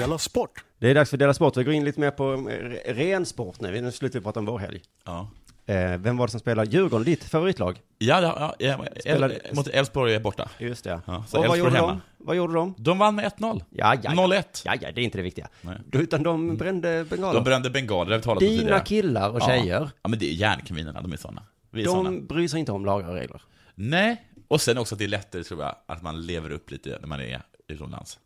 Della 0.00 0.18
Sport! 0.18 0.64
Det 0.78 0.90
är 0.90 0.94
dags 0.94 1.10
för 1.10 1.16
Dela 1.16 1.34
Sport. 1.34 1.56
Vi 1.56 1.64
går 1.64 1.74
in 1.74 1.84
lite 1.84 2.00
mer 2.00 2.10
på 2.10 2.50
eh, 2.50 2.94
ren 2.94 3.26
sport 3.26 3.60
nu. 3.60 3.80
Nu 3.80 3.92
slutar 3.92 4.18
vi 4.18 4.22
prata 4.24 4.40
om 4.40 4.46
vår 4.46 4.58
helg. 4.58 4.80
Ja. 5.04 5.28
Eh, 5.66 5.96
vem 5.98 6.16
var 6.16 6.26
det 6.26 6.30
som 6.30 6.40
spelade 6.40 6.70
Djurgården, 6.70 7.04
ditt 7.04 7.24
favoritlag? 7.24 7.80
Ja, 7.98 8.20
ja, 8.20 8.54
ja, 8.58 8.76
ja 8.98 9.30
mot 9.52 9.68
Elfsborg 9.68 10.14
är 10.14 10.20
borta. 10.20 10.48
Just 10.58 10.84
det. 10.84 11.00
Ja, 11.06 11.24
så 11.28 11.38
och 11.38 11.46
vad 11.46 11.58
gjorde, 11.58 11.70
hemma. 11.70 11.88
de? 11.88 12.00
vad 12.18 12.36
gjorde 12.36 12.54
de? 12.54 12.74
De 12.78 12.98
vann 12.98 13.14
med 13.14 13.24
1-0. 13.24 13.62
Ja, 13.70 13.94
ja, 13.94 14.00
ja. 14.02 14.10
0-1. 14.10 14.42
Ja, 14.64 14.74
ja, 14.80 14.92
det 14.94 15.00
är 15.00 15.04
inte 15.04 15.18
det 15.18 15.22
viktiga. 15.22 15.48
Nej. 15.60 15.76
Utan 15.92 16.22
de 16.22 16.56
brände 16.56 17.04
bengaler. 17.10 17.34
De 17.34 17.44
brände 17.44 17.70
bengaler, 17.70 18.10
det 18.10 18.14
har 18.14 18.18
vi 18.18 18.24
talat 18.24 18.42
om 18.42 18.48
Dina 18.48 18.60
tidigare. 18.60 18.80
killar 18.84 19.30
och 19.30 19.42
tjejer, 19.42 19.90
Ja, 20.02 20.08
men 20.08 20.18
det 20.18 20.26
är 20.26 20.34
järnkaminerna, 20.34 21.00
de 21.02 21.12
är 21.12 21.16
sådana. 21.16 21.42
Vi 21.70 21.82
är 21.82 21.86
såna. 21.86 22.10
de 22.10 22.26
bryr 22.26 22.48
sig 22.48 22.60
inte 22.60 22.72
om 22.72 22.84
lagar 22.84 23.08
och 23.08 23.14
regler. 23.14 23.42
Nej, 23.74 24.24
och 24.48 24.60
sen 24.60 24.78
också 24.78 24.94
att 24.94 24.98
det 24.98 25.04
är 25.04 25.08
lättare, 25.08 25.44
tror 25.44 25.62
jag, 25.62 25.74
att 25.86 26.02
man 26.02 26.26
lever 26.26 26.50
upp 26.50 26.70
lite 26.70 26.98
när 27.00 27.08
man 27.08 27.20
är 27.20 27.42
utomlands. 27.68 28.18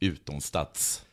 Utomstats. 0.00 1.04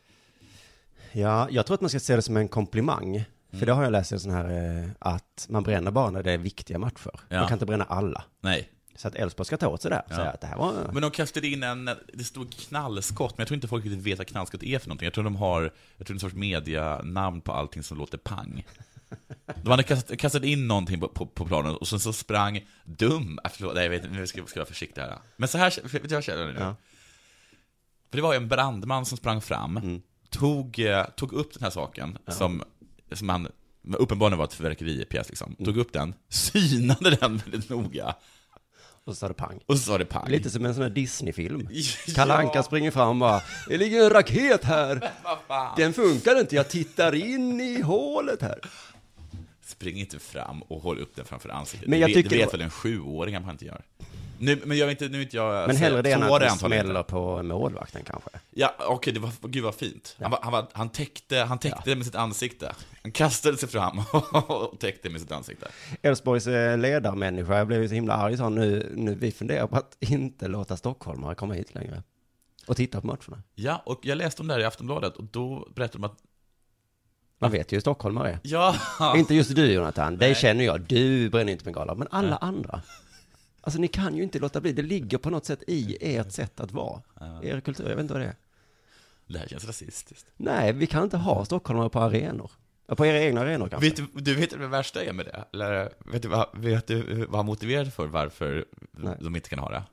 Ja, 1.11 1.47
jag 1.51 1.65
tror 1.65 1.75
att 1.75 1.81
man 1.81 1.89
ska 1.89 1.99
se 1.99 2.15
det 2.15 2.21
som 2.21 2.37
en 2.37 2.47
komplimang. 2.47 3.23
För 3.49 3.57
Mm. 3.57 3.65
det 3.65 3.73
har 3.73 3.83
jag 3.83 3.91
läst 3.91 4.11
i 4.11 4.15
en 4.15 4.19
sån 4.19 4.31
här, 4.31 4.79
eh, 4.83 4.89
att 4.99 5.45
man 5.49 5.63
bränner 5.63 5.91
bara 5.91 6.09
när 6.09 6.23
det 6.23 6.31
är 6.31 6.37
viktiga 6.37 6.77
matcher. 6.77 7.11
Ja. 7.29 7.39
Man 7.39 7.47
kan 7.47 7.55
inte 7.55 7.65
bränna 7.65 7.83
alla. 7.83 8.23
Nej. 8.41 8.69
Så 8.95 9.07
att 9.07 9.15
Elfsborg 9.15 9.45
ska 9.45 9.57
ta 9.57 9.67
åt 9.67 9.81
sig 9.81 9.91
det. 9.91 10.03
Ja. 10.09 10.15
Säga 10.15 10.29
att 10.29 10.41
det 10.41 10.47
här 10.47 10.57
var... 10.57 10.73
Men 10.93 11.01
de 11.01 11.11
kastade 11.11 11.47
in 11.47 11.63
en, 11.63 11.89
det 12.13 12.23
stod 12.23 12.53
knallskott, 12.53 13.37
men 13.37 13.41
jag 13.41 13.47
tror 13.47 13.55
inte 13.55 13.67
folk 13.67 13.85
riktigt 13.85 14.03
vet 14.03 14.17
vad 14.17 14.27
knallskott 14.27 14.63
är 14.63 14.79
för 14.79 14.87
någonting. 14.87 15.05
Jag 15.05 15.13
tror 15.13 15.23
de 15.23 15.35
har, 15.35 15.73
jag 15.97 16.07
tror 16.07 16.15
en 16.15 16.19
sorts 16.19 16.35
medianamn 16.35 17.41
på 17.41 17.51
allting 17.51 17.83
som 17.83 17.97
låter 17.97 18.17
pang. 18.17 18.65
De 19.63 19.69
hade 19.71 19.83
kastat, 19.83 20.19
kastat 20.19 20.43
in 20.43 20.67
någonting 20.67 20.99
på, 20.99 21.07
på, 21.07 21.25
på 21.25 21.45
planen 21.45 21.75
och 21.75 21.87
sen 21.87 21.99
så 21.99 22.13
sprang 22.13 22.65
dum, 22.83 23.39
förlåt, 23.51 23.75
nej 23.75 23.83
jag 23.83 23.89
vet 23.89 24.03
inte, 24.03 24.15
nu 24.15 24.27
ska 24.27 24.45
ska 24.45 24.59
jag 24.59 24.65
vara 24.65 24.69
försiktig 24.69 25.01
här. 25.01 25.17
Men 25.37 25.49
så 25.49 25.57
här, 25.57 25.79
vet 25.83 25.91
du 25.91 25.99
vad 25.99 26.11
jag 26.11 26.23
känner 26.23 26.45
nu? 26.53 26.55
Ja. 26.59 26.75
För 28.11 28.17
det 28.17 28.21
var 28.21 28.33
ju 28.33 28.37
en 28.37 28.47
brandman 28.47 29.05
som 29.05 29.17
sprang 29.17 29.41
fram, 29.41 29.77
Mm. 29.77 30.01
tog, 30.29 30.79
eh, 30.79 31.05
tog 31.15 31.33
upp 31.33 31.53
den 31.53 31.63
här 31.63 31.69
saken 31.69 32.17
som, 32.27 32.63
som 33.11 33.29
han 33.29 33.47
uppenbarligen 33.97 34.37
var 34.37 34.45
ett 34.45 34.53
fyrverkeripjäs 34.53 35.29
liksom. 35.29 35.55
Mm. 35.59 35.65
Tog 35.65 35.77
upp 35.77 35.93
den, 35.93 36.13
synade 36.29 37.09
den 37.15 37.37
väldigt 37.37 37.69
noga, 37.69 38.15
Och 39.05 39.13
så 39.13 39.19
sa 39.19 39.27
det 39.27 39.33
pang. 39.33 39.59
och 39.65 39.77
så 39.77 39.83
sa 39.83 39.97
det 39.97 40.05
pang. 40.05 40.29
Lite 40.29 40.49
som 40.49 40.65
en 40.65 40.73
sån 40.73 40.83
här 40.83 40.89
Disney-film. 40.89 41.69
Ja. 42.07 42.33
Anka 42.37 42.63
springer 42.63 42.91
fram 42.91 43.09
och 43.09 43.15
bara, 43.15 43.41
det 43.67 43.77
ligger 43.77 44.03
en 44.03 44.09
raket 44.09 44.63
här. 44.63 45.11
Den 45.77 45.93
funkar 45.93 46.39
inte, 46.39 46.55
jag 46.55 46.69
tittar 46.69 47.15
in 47.15 47.61
i 47.61 47.81
hålet 47.81 48.41
här. 48.41 48.59
Spring 49.65 49.97
inte 49.99 50.19
fram 50.19 50.61
och 50.61 50.81
håll 50.81 50.99
upp 50.99 51.15
den 51.15 51.25
framför 51.25 51.49
ansiktet. 51.49 51.89
Men 51.89 51.99
jag 51.99 52.09
det, 52.09 52.13
tycker 52.13 52.29
det 52.29 52.37
vet 52.37 52.53
väl 52.53 52.61
en 52.61 52.69
sjuåring 52.69 53.35
att 53.35 53.41
man 53.45 53.51
inte 53.51 53.65
gör. 53.65 53.81
Nu, 54.41 54.61
men 54.65 54.77
jag 54.77 54.87
vet 54.87 55.01
inte, 55.01 55.11
nu 55.11 55.17
är 55.19 55.23
inte 55.23 55.37
jag... 55.37 55.67
Men 55.67 55.75
så- 55.77 55.83
hellre 55.83 56.01
det 56.01 56.11
så 56.13 56.15
än 56.17 56.23
att 56.33 56.39
det 56.41 56.49
smäller 56.49 57.03
på 57.03 57.43
målvakten 57.43 58.03
kanske. 58.03 58.29
Ja, 58.49 58.75
okej, 58.79 59.13
det 59.13 59.19
var, 59.19 59.31
gud 59.41 59.63
vad 59.63 59.75
fint. 59.75 60.15
Han, 60.21 60.31
var, 60.31 60.39
han, 60.41 60.51
var, 60.51 60.67
han 60.73 60.89
täckte, 60.89 61.37
han 61.37 61.59
täckte 61.59 61.81
det 61.89 61.95
med 61.95 62.05
sitt 62.05 62.15
ansikte. 62.15 62.75
Han 63.03 63.11
kastade 63.11 63.57
sig 63.57 63.69
fram 63.69 63.99
och 64.47 64.79
täckte 64.79 65.09
med 65.09 65.21
sitt 65.21 65.31
ansikte. 65.31 65.67
Elfsborgs 66.01 66.47
eh, 66.47 66.77
ledarmänniska, 66.77 67.57
jag 67.57 67.67
blev 67.67 67.87
så 67.87 67.93
himla 67.93 68.13
arg, 68.13 68.37
sa 68.37 68.43
han, 68.43 68.55
nu, 68.55 68.91
nu 68.95 69.15
vi 69.15 69.31
funderar 69.31 69.67
på 69.67 69.75
att 69.75 69.97
inte 69.99 70.47
låta 70.47 70.77
stockholmare 70.77 71.35
komma 71.35 71.53
hit 71.53 71.75
längre. 71.75 72.03
Och 72.67 72.77
titta 72.77 73.01
på 73.01 73.07
matcherna. 73.07 73.43
Ja, 73.55 73.81
och 73.85 73.99
jag 74.03 74.17
läste 74.17 74.41
om 74.41 74.47
det 74.47 74.53
här 74.53 74.61
i 74.61 74.65
Aftonbladet 74.65 75.15
och 75.17 75.23
då 75.23 75.67
berättade 75.75 75.97
de 76.01 76.03
att, 76.03 76.17
Man 77.39 77.51
vet 77.51 77.71
ju 77.71 77.75
hur 77.75 77.81
stockholmare 77.81 78.29
är. 78.29 78.39
ja, 78.43 78.75
Inte 79.15 79.35
just 79.35 79.55
du 79.55 79.71
Jonathan, 79.71 80.17
dig 80.17 80.29
Nej. 80.29 80.35
känner 80.35 80.65
jag, 80.65 80.81
du 80.81 81.29
bränner 81.29 81.51
inte 81.51 81.63
bengaler, 81.63 81.95
men 81.95 82.07
alla 82.11 82.35
andra. 82.37 82.81
Alltså 83.61 83.79
ni 83.79 83.87
kan 83.87 84.15
ju 84.17 84.23
inte 84.23 84.39
låta 84.39 84.61
bli, 84.61 84.73
det 84.73 84.81
ligger 84.81 85.17
på 85.17 85.29
något 85.29 85.45
sätt 85.45 85.63
i 85.67 85.97
ert 86.15 86.31
sätt 86.31 86.59
att 86.59 86.71
vara. 86.71 87.01
Er 87.43 87.59
kultur, 87.59 87.89
jag 87.89 87.95
vet 87.95 88.01
inte 88.01 88.13
vad 88.13 88.21
det 88.21 88.27
är. 88.27 88.35
det 89.27 89.39
här 89.39 89.47
känns 89.47 89.65
rasistiskt. 89.65 90.27
Nej, 90.37 90.73
vi 90.73 90.87
kan 90.87 91.03
inte 91.03 91.17
ha 91.17 91.45
stockholmare 91.45 91.89
på 91.89 91.99
arenor. 91.99 92.51
På 92.87 93.05
era 93.05 93.19
egna 93.19 93.41
arenor 93.41 93.69
kanske. 93.69 93.89
Vet 93.89 93.95
du, 94.13 94.21
du 94.21 94.35
vet 94.35 94.51
vad 94.51 94.61
det 94.61 94.67
värsta 94.67 95.03
är 95.03 95.13
med 95.13 95.25
det? 95.25 95.45
Eller 95.53 95.93
vet 96.11 96.21
du 96.21 96.27
vad, 96.27 96.47
vet 96.53 96.87
du 96.87 97.25
vad 97.25 97.35
han 97.35 97.45
motiverade 97.45 97.91
för 97.91 98.07
varför 98.07 98.65
Nej. 98.91 99.17
de 99.21 99.35
inte 99.35 99.49
kan 99.49 99.59
ha 99.59 99.69
det? 99.69 99.83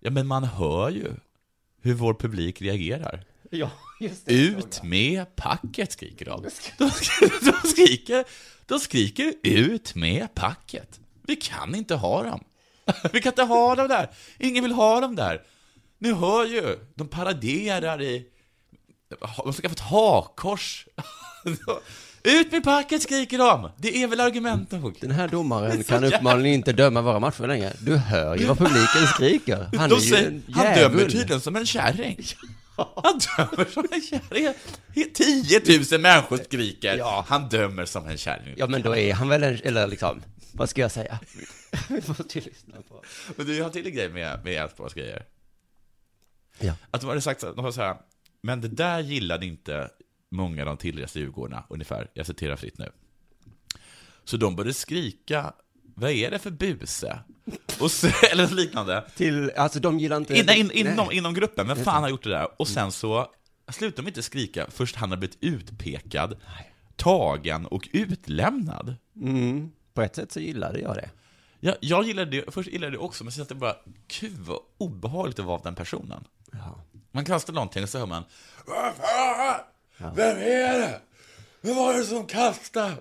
Ja, 0.00 0.10
men 0.10 0.26
man 0.26 0.44
hör 0.44 0.90
ju 0.90 1.12
hur 1.80 1.94
vår 1.94 2.14
publik 2.14 2.62
reagerar. 2.62 3.24
Ja, 3.50 3.70
just 4.00 4.26
det. 4.26 4.34
Ut 4.34 4.82
med 4.82 5.36
packet, 5.36 5.92
skriker 5.92 6.24
de. 6.24 6.42
De 6.78 6.90
skriker, 7.68 8.24
de 8.66 8.78
skriker 8.78 9.34
ut 9.42 9.94
med 9.94 10.34
packet. 10.34 11.00
Vi 11.22 11.36
kan 11.36 11.74
inte 11.74 11.94
ha 11.94 12.22
dem. 12.22 12.44
Vi 13.12 13.20
kan 13.20 13.32
inte 13.32 13.42
ha 13.42 13.74
dem 13.74 13.88
där. 13.88 14.10
Ingen 14.38 14.64
vill 14.64 14.72
ha 14.72 15.00
dem 15.00 15.16
där. 15.16 15.42
Ni 15.98 16.12
hör 16.12 16.46
ju, 16.46 16.78
de 16.94 17.08
paraderar 17.08 18.02
i... 18.02 18.26
De 19.44 19.52
ska 19.52 19.68
få 19.68 19.72
ett 19.72 19.80
hakkors. 19.80 20.86
Ut 22.22 22.52
med 22.52 22.64
packet, 22.64 23.02
skriker 23.02 23.38
de. 23.38 23.70
Det 23.76 24.02
är 24.02 24.06
väl 24.06 24.20
argumenten, 24.20 24.82
folk. 24.82 25.00
Den 25.00 25.10
här 25.10 25.28
domaren 25.28 25.84
kan 25.84 26.04
uppenbarligen 26.04 26.54
inte 26.54 26.72
döma 26.72 27.02
våra 27.02 27.20
matcher 27.20 27.46
längre. 27.46 27.72
Du 27.80 27.96
hör 27.96 28.36
ju 28.36 28.44
vad 28.44 28.58
publiken 28.58 29.06
skriker. 29.14 29.68
Han 29.76 29.88
De 29.88 29.94
är 29.94 30.00
ju 30.00 30.10
säger, 30.10 30.28
en 30.28 30.44
han 30.54 30.74
dömer 30.74 31.02
tydligen 31.02 31.40
som 31.40 31.56
en 31.56 31.66
kärring. 31.66 32.18
Han 32.76 33.18
dömer 33.36 33.64
som 33.64 33.86
en 33.90 34.00
kärring. 34.00 34.54
10 35.14 35.60
000 35.92 36.00
människor 36.00 36.36
skriker. 36.36 36.96
Ja. 36.96 37.24
Han 37.28 37.48
dömer 37.48 37.84
som 37.84 38.06
en 38.06 38.16
kärring. 38.16 38.54
Ja, 38.58 38.66
men 38.66 38.82
då 38.82 38.96
är 38.96 39.14
han 39.14 39.28
väl 39.28 39.42
en, 39.42 39.60
eller 39.64 39.86
liksom, 39.86 40.22
vad 40.52 40.68
ska 40.68 40.80
jag 40.80 40.92
säga? 40.92 41.18
Vi 41.88 42.02
måste 42.08 42.38
ju 42.38 42.44
lyssna 42.44 42.74
på. 42.88 43.02
Men 43.36 43.46
du, 43.46 43.56
jag 43.56 43.64
har 43.64 43.70
till 43.70 43.86
en 43.86 43.92
grej 43.94 44.08
med, 44.08 44.44
med 44.44 44.52
Elfsborgs 44.52 44.94
grejer. 44.94 45.26
Ja. 46.58 46.74
Att 46.90 47.00
de 47.00 47.06
hade 47.08 47.20
sagt 47.20 47.40
så, 47.40 47.52
de 47.52 47.64
var 47.64 47.72
så 47.72 47.82
här, 47.82 47.96
men 48.42 48.60
det 48.60 48.68
där 48.68 49.00
gillade 49.00 49.46
inte 49.46 49.90
många 50.30 50.62
av 50.62 50.66
de 50.66 50.76
tillresta 50.76 51.18
Djurgårdarna, 51.18 51.64
ungefär. 51.68 52.10
Jag 52.14 52.26
citerar 52.26 52.56
fritt 52.56 52.78
nu. 52.78 52.92
Så 54.24 54.36
de 54.36 54.56
började 54.56 54.74
skrika, 54.74 55.52
vad 55.98 56.10
är 56.10 56.30
det 56.30 56.38
för 56.38 56.50
buse? 56.50 57.18
Och 57.80 57.90
så, 57.90 58.06
eller 58.32 58.48
liknande. 58.48 59.04
Till, 59.16 59.50
alltså 59.56 59.80
de 59.80 59.98
gillar 59.98 60.16
inte... 60.16 60.34
In, 60.34 60.50
in, 60.50 60.66
Nej. 60.66 60.80
inom, 60.80 61.12
inom 61.12 61.34
gruppen, 61.34 61.68
vem 61.68 61.76
fan 61.76 62.02
har 62.02 62.10
gjort 62.10 62.24
det 62.24 62.30
där? 62.30 62.48
Och 62.56 62.68
sen 62.68 62.92
så 62.92 63.26
slutade 63.68 64.02
de 64.02 64.08
inte 64.08 64.22
skrika, 64.22 64.66
först 64.70 64.96
han 64.96 65.10
har 65.10 65.16
blivit 65.16 65.38
utpekad, 65.40 66.36
tagen 66.96 67.66
och 67.66 67.88
utlämnad. 67.92 68.96
Mm, 69.16 69.70
på 69.94 70.02
ett 70.02 70.16
sätt 70.16 70.32
så 70.32 70.40
gillade 70.40 70.80
jag 70.80 70.94
det. 70.94 71.10
Jag, 71.60 71.74
jag 71.80 72.04
gillade 72.04 72.30
det, 72.30 72.54
först 72.54 72.68
gillade 72.68 72.92
det 72.92 72.98
också, 72.98 73.24
men 73.24 73.32
sen 73.32 73.42
att 73.42 73.48
det 73.48 73.54
bara, 73.54 73.76
gud 74.20 74.38
vad 74.38 74.58
obehagligt 74.78 75.38
att 75.38 75.44
vara 75.44 75.60
den 75.62 75.74
personen. 75.74 76.24
Ja. 76.52 76.84
Man 77.10 77.24
kastar 77.24 77.52
någonting 77.52 77.82
och 77.82 77.88
så 77.88 77.98
hör 77.98 78.06
man 78.06 78.24
Vem 80.14 80.38
är 80.38 80.78
det? 80.78 81.00
Vem 81.60 81.76
var 81.76 81.94
det 81.94 82.04
som 82.04 82.26
kastade? 82.26 82.92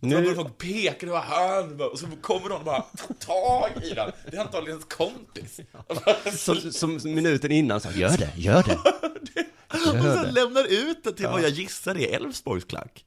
Nu... 0.00 0.26
Så 0.26 0.34
folk 0.34 0.58
peka, 0.58 1.06
det 1.06 1.12
var 1.12 1.20
han, 1.20 1.80
och 1.80 1.98
så 1.98 2.06
kommer 2.22 2.48
någon 2.48 2.58
och 2.58 2.64
bara 2.64 2.80
tar 2.82 3.14
tag 3.14 3.84
i 3.84 3.94
den. 3.94 4.12
Det 4.30 4.36
är 4.36 4.40
antagligen 4.40 4.78
ens 4.78 4.84
kompis. 4.94 5.60
Som, 6.72 7.00
som 7.00 7.14
minuten 7.14 7.52
innan 7.52 7.80
sa, 7.80 7.90
gör 7.90 8.16
det, 8.18 8.30
gör 8.36 8.62
det. 8.62 8.74
och 9.88 9.94
Gör 9.96 10.14
sen 10.14 10.24
det. 10.24 10.30
lämnar 10.32 10.64
ut 10.72 11.04
det 11.04 11.12
till 11.12 11.26
vad 11.26 11.42
jag 11.42 11.50
gissar 11.50 11.98
är 11.98 12.14
Elfsborgs 12.16 12.64
klack. 12.64 13.04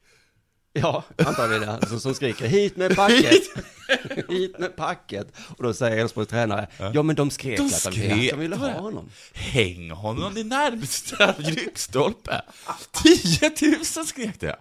Ja, 0.76 1.04
antagligen 1.18 1.62
det. 1.62 1.72
Alltså, 1.72 2.00
som 2.00 2.14
skriker, 2.16 2.48
hit 2.48 2.78
med 2.78 2.96
packet. 2.96 3.44
hit 4.30 4.60
med 4.60 4.76
packet. 4.76 5.28
Och 5.58 5.64
då 5.64 5.74
säger 5.74 5.98
Elfsborgs 5.98 6.30
tränare, 6.30 6.68
ja 6.94 7.04
men 7.04 7.16
de 7.16 7.30
skrek 7.32 7.58
De 7.58 7.66
att 7.66 7.72
de, 7.84 7.92
skrek. 7.92 8.32
de 8.32 8.40
ville 8.40 8.56
ha 8.56 8.72
honom. 8.72 9.10
Häng 9.34 9.92
honom 9.92 10.38
i 10.38 10.44
närmsta 10.44 11.36
lyktstolpe. 11.38 12.42
10 13.04 13.52
000 13.96 14.06
skrek 14.06 14.40
det. 14.40 14.56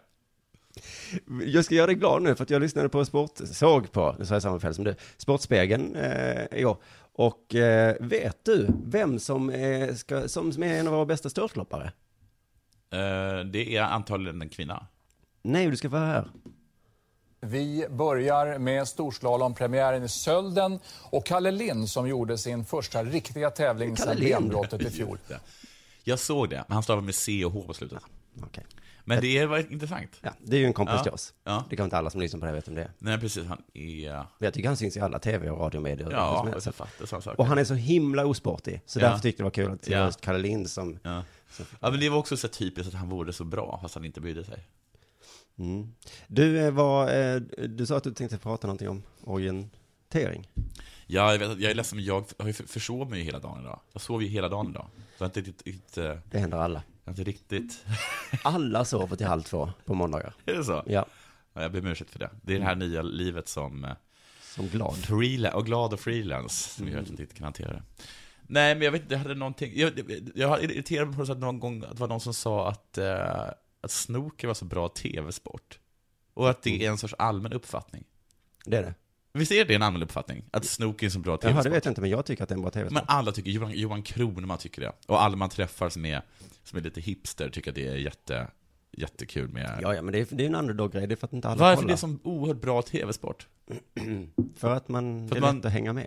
Jag 1.47 1.64
ska 1.64 1.75
göra 1.75 1.87
dig 1.87 1.95
glad 1.95 2.23
nu 2.23 2.35
för 2.35 2.42
att 2.42 2.50
jag 2.50 2.62
lyssnade 2.62 2.88
på 2.88 3.04
Sport, 3.04 3.31
såg 3.45 3.92
på, 3.92 4.16
nu 4.19 4.26
sa 4.26 4.35
jag 4.35 4.42
samma 4.42 4.61
fel 4.61 4.75
som 4.75 4.85
du, 4.85 4.95
Sportspegeln 5.16 5.97
eh, 5.97 6.47
i 6.50 6.64
år. 6.64 6.76
Och 7.14 7.54
eh, 7.54 7.97
vet 8.00 8.45
du 8.45 8.69
vem 8.85 9.19
som 9.19 9.50
är, 9.50 9.95
ska, 9.95 10.28
som 10.28 10.62
är 10.62 10.81
en 10.81 10.87
av 10.87 10.95
våra 10.95 11.07
bästa 11.07 11.31
störtloppare? 11.31 11.92
Eh, 12.92 13.45
det 13.45 13.76
är 13.76 13.83
antagligen 13.83 14.42
en 14.42 14.49
kvinna. 14.49 14.87
Nej, 15.42 15.71
du 15.71 15.76
ska 15.76 15.90
få 15.90 15.97
höra 15.97 16.07
här. 16.07 16.28
Vi 17.40 17.87
börjar 17.90 18.59
med 18.59 18.88
storslalompremiären 18.88 20.02
i 20.04 20.09
Sölden 20.09 20.78
och 21.11 21.26
Kalle 21.26 21.50
Lind 21.50 21.88
som 21.88 22.09
gjorde 22.09 22.38
sin 22.38 22.64
första 22.64 23.04
riktiga 23.04 23.50
tävling 23.50 23.97
sedan 23.97 24.16
benbrottet 24.21 24.83
i 24.83 24.90
fjol. 24.90 25.19
Jag 26.04 26.19
såg 26.19 26.50
det, 26.50 26.64
men 26.69 26.75
han 26.75 26.83
stavar 26.83 27.02
med 27.02 27.14
C 27.14 27.45
och 27.45 27.52
H 27.52 27.62
på 27.66 27.75
slutet. 27.75 28.02
Okej. 28.42 28.64
Men 29.04 29.21
det 29.21 29.47
var 29.47 29.73
intressant. 29.73 30.11
Ja, 30.21 30.30
det 30.40 30.56
är 30.56 30.61
ju 30.61 30.66
en 30.66 30.73
kompis 30.73 30.94
Ja. 30.97 31.02
till 31.02 31.12
oss. 31.12 31.35
Ja. 31.44 31.64
Det 31.71 31.76
kan 31.76 31.85
inte 31.85 31.97
alla 31.97 32.11
som 32.11 32.21
lyssnar 32.21 32.40
på 32.40 32.47
det 32.47 32.52
veta 32.52 32.71
om 32.71 32.75
det 32.75 32.82
är. 32.82 32.90
Nej, 32.99 33.18
precis. 33.21 33.47
Han 33.47 33.62
är... 33.75 34.12
Men 34.12 34.26
jag 34.38 34.54
tycker 34.54 34.68
han 34.68 34.76
syns 34.76 34.97
i 34.97 35.00
alla 35.00 35.18
tv 35.18 35.50
och 35.50 35.59
radiomedier. 35.61 36.06
och 36.06 36.12
Ja, 36.12 36.44
helst. 36.50 36.66
jag 36.66 36.75
fattar 36.75 37.06
sådana 37.06 37.23
saker. 37.23 37.40
Och 37.40 37.47
han 37.47 37.59
är 37.59 37.64
så 37.64 37.75
himla 37.75 38.26
osportig. 38.26 38.80
Så 38.87 38.99
Ja. 39.00 39.06
därför 39.06 39.23
tyckte 39.23 39.42
jag 39.42 39.52
det 39.52 39.61
var 39.62 39.66
kul 39.66 39.75
att 39.75 39.82
det 39.82 39.99
var 39.99 40.04
just 40.06 40.21
Kalle 40.21 40.38
Lind 40.38 40.71
som... 40.71 40.99
Ja. 41.02 41.25
men 41.80 42.00
det 42.00 42.09
var 42.09 42.18
också 42.18 42.37
så 42.37 42.49
typiskt 42.49 42.88
att 42.94 43.00
han 43.00 43.09
vore 43.09 43.32
så 43.32 43.44
bra, 43.44 43.78
fast 43.82 43.94
han 43.94 44.04
inte 44.04 44.21
brydde 44.21 44.44
sig. 44.44 44.66
Mm. 45.59 45.94
Du, 46.26 46.61
eh, 46.61 46.71
var, 46.71 47.14
eh, 47.35 47.40
du 47.68 47.87
sa 47.87 47.97
att 47.97 48.04
du 48.04 48.14
tänkte 48.14 48.38
prata 48.38 48.66
någonting 48.66 48.88
om 48.88 49.02
orientering. 49.25 50.49
Ja, 51.06 51.32
jag, 51.32 51.38
vet, 51.38 51.59
jag 51.61 51.71
är 51.71 51.75
ledsen, 51.75 51.97
men 51.97 52.04
jag 52.04 52.25
har 52.38 52.47
ju 52.47 52.52
för- 52.52 52.64
försov 52.66 53.11
mig 53.11 53.18
ju 53.18 53.25
hela 53.25 53.38
dagen 53.38 53.61
idag. 53.61 53.80
Jag 53.92 54.02
sov 54.02 54.23
ju 54.23 54.28
hela 54.28 54.49
dagen 54.49 54.71
idag. 54.71 54.87
Så 54.94 55.00
jag 55.18 55.25
har 55.25 55.26
inte 55.26 55.40
riktigt, 55.40 55.66
inte, 55.66 56.18
Det 56.30 56.38
händer 56.38 56.59
alla. 56.59 56.82
Inte 57.09 57.25
riktigt... 57.25 57.85
Alla 58.42 58.85
sover 58.85 59.16
till 59.16 59.26
halv 59.26 59.42
två 59.42 59.71
på 59.85 59.94
måndagar. 59.94 60.35
Är 60.47 60.54
det 60.54 60.64
så? 60.64 60.82
Ja, 60.87 61.06
Ja, 61.54 61.62
jag 61.62 61.73
ber 61.73 61.80
om 61.80 61.87
ursäkt 61.87 62.11
för 62.11 62.18
det. 62.18 62.30
Det 62.42 62.54
är 62.54 62.59
det 62.59 62.64
här 62.64 62.75
nya 62.76 63.02
livet 63.02 63.49
som... 63.49 63.85
eh, 63.85 63.90
som 64.40 64.68
glad. 64.68 64.97
Freelance, 64.97 65.56
och 65.56 65.66
glad 65.66 65.92
och 65.92 66.00
freelance, 66.00 66.71
som 66.71 66.88
gör 66.88 67.00
att 67.00 67.11
jag 67.11 67.21
inte 67.21 67.35
kan 67.35 67.44
hantera 67.44 67.73
det. 67.73 67.82
Nej, 68.42 68.75
men 68.75 68.82
jag 68.85 68.92
vet 68.92 69.02
inte, 69.02 69.14
jag 69.14 69.18
hade 69.18 69.35
någonting, 69.35 69.73
jag, 69.75 69.92
jag 70.35 70.49
har 70.49 70.59
irriterat 70.59 71.09
mig 71.09 71.26
på 71.26 71.32
att 71.32 71.38
någon 71.38 71.61
gång, 71.61 71.85
att 71.85 71.90
det 71.90 72.00
var 72.00 72.09
någon 72.09 72.21
som 72.21 72.35
sa 72.35 72.68
att, 72.68 72.99
eh, 72.99 73.47
att 73.80 73.90
snooker 73.90 74.47
var 74.47 74.54
så 74.54 74.64
bra 74.64 74.88
tv-sport. 74.88 75.78
Och 76.35 76.50
att 76.50 76.62
det 76.62 76.85
är 76.87 76.90
en 76.90 76.99
sorts 76.99 77.14
allmän 77.18 77.52
uppfattning. 77.52 78.04
Det 78.64 78.76
är 78.76 78.82
det. 78.82 78.94
Visst 79.35 79.53
är 79.53 79.65
det 79.65 79.75
en 79.75 79.83
allmän 79.83 80.03
uppfattning? 80.03 80.45
Att 80.51 80.65
snooker 80.65 81.05
är 81.07 81.09
en 81.09 81.12
så 81.12 81.19
bra 81.19 81.33
Jaha, 81.33 81.39
tv-sport? 81.39 81.65
det 81.65 81.71
vet 81.71 81.85
jag 81.85 81.91
inte, 81.91 82.01
men 82.01 82.11
jag 82.11 82.27
tycker 82.27 82.43
att 82.43 82.49
det 82.49 82.53
är 82.53 82.57
en 82.57 82.62
bra 82.62 82.71
tv 82.71 82.91
Men 82.91 83.03
alla 83.07 83.33
tycker, 83.33 83.51
Johan, 83.51 83.73
Johan 83.73 84.03
Kroneman 84.03 84.59
tycker 84.59 84.83
det. 84.83 84.93
Och 85.07 85.23
alla 85.23 85.37
man 85.37 85.49
träffar 85.51 85.89
som 85.89 86.05
är, 86.05 86.23
som 86.65 86.79
är 86.79 86.83
lite 86.83 87.01
hipster 87.01 87.51
tycker 87.51 87.71
att 87.71 87.75
det 87.75 87.89
är 87.89 87.97
jätte, 87.97 88.49
jättekul 88.93 89.49
med... 89.49 89.79
Ja, 89.83 89.95
ja, 89.95 90.03
men 90.03 90.12
det 90.12 90.19
är, 90.21 90.27
det 90.37 90.43
är 90.45 90.47
en 90.47 90.55
underdog-grej, 90.55 91.07
det 91.07 91.15
är 91.15 91.17
för 91.17 91.27
att 91.27 91.33
inte 91.33 91.49
alla 91.49 91.61
Varför 91.61 91.77
kollar. 91.77 91.89
det 91.89 91.95
är 91.95 91.97
som 91.97 92.21
oerhört 92.25 92.61
bra 92.61 92.83
tv-sport? 92.83 93.47
För 94.57 94.75
att 94.75 94.89
man, 94.89 95.29
För 95.29 95.35
det 95.35 95.39
är 95.41 95.49
att 95.49 95.55
man- 95.55 95.57
lätt 95.57 95.65
att 95.65 95.73
hänga 95.73 95.93
med. 95.93 96.07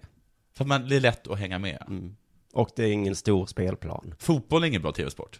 För 0.53 0.63
att 0.63 0.67
man, 0.67 0.89
det 0.89 0.95
är 0.95 0.99
lätt 0.99 1.27
att 1.27 1.39
hänga 1.39 1.59
med. 1.59 1.83
Mm. 1.87 2.15
Och 2.53 2.69
det 2.75 2.83
är 2.83 2.91
ingen 2.91 3.15
stor 3.15 3.45
spelplan. 3.45 4.13
Fotboll 4.19 4.63
är 4.63 4.67
ingen 4.67 4.81
bra 4.81 4.91
tv-sport. 4.91 5.39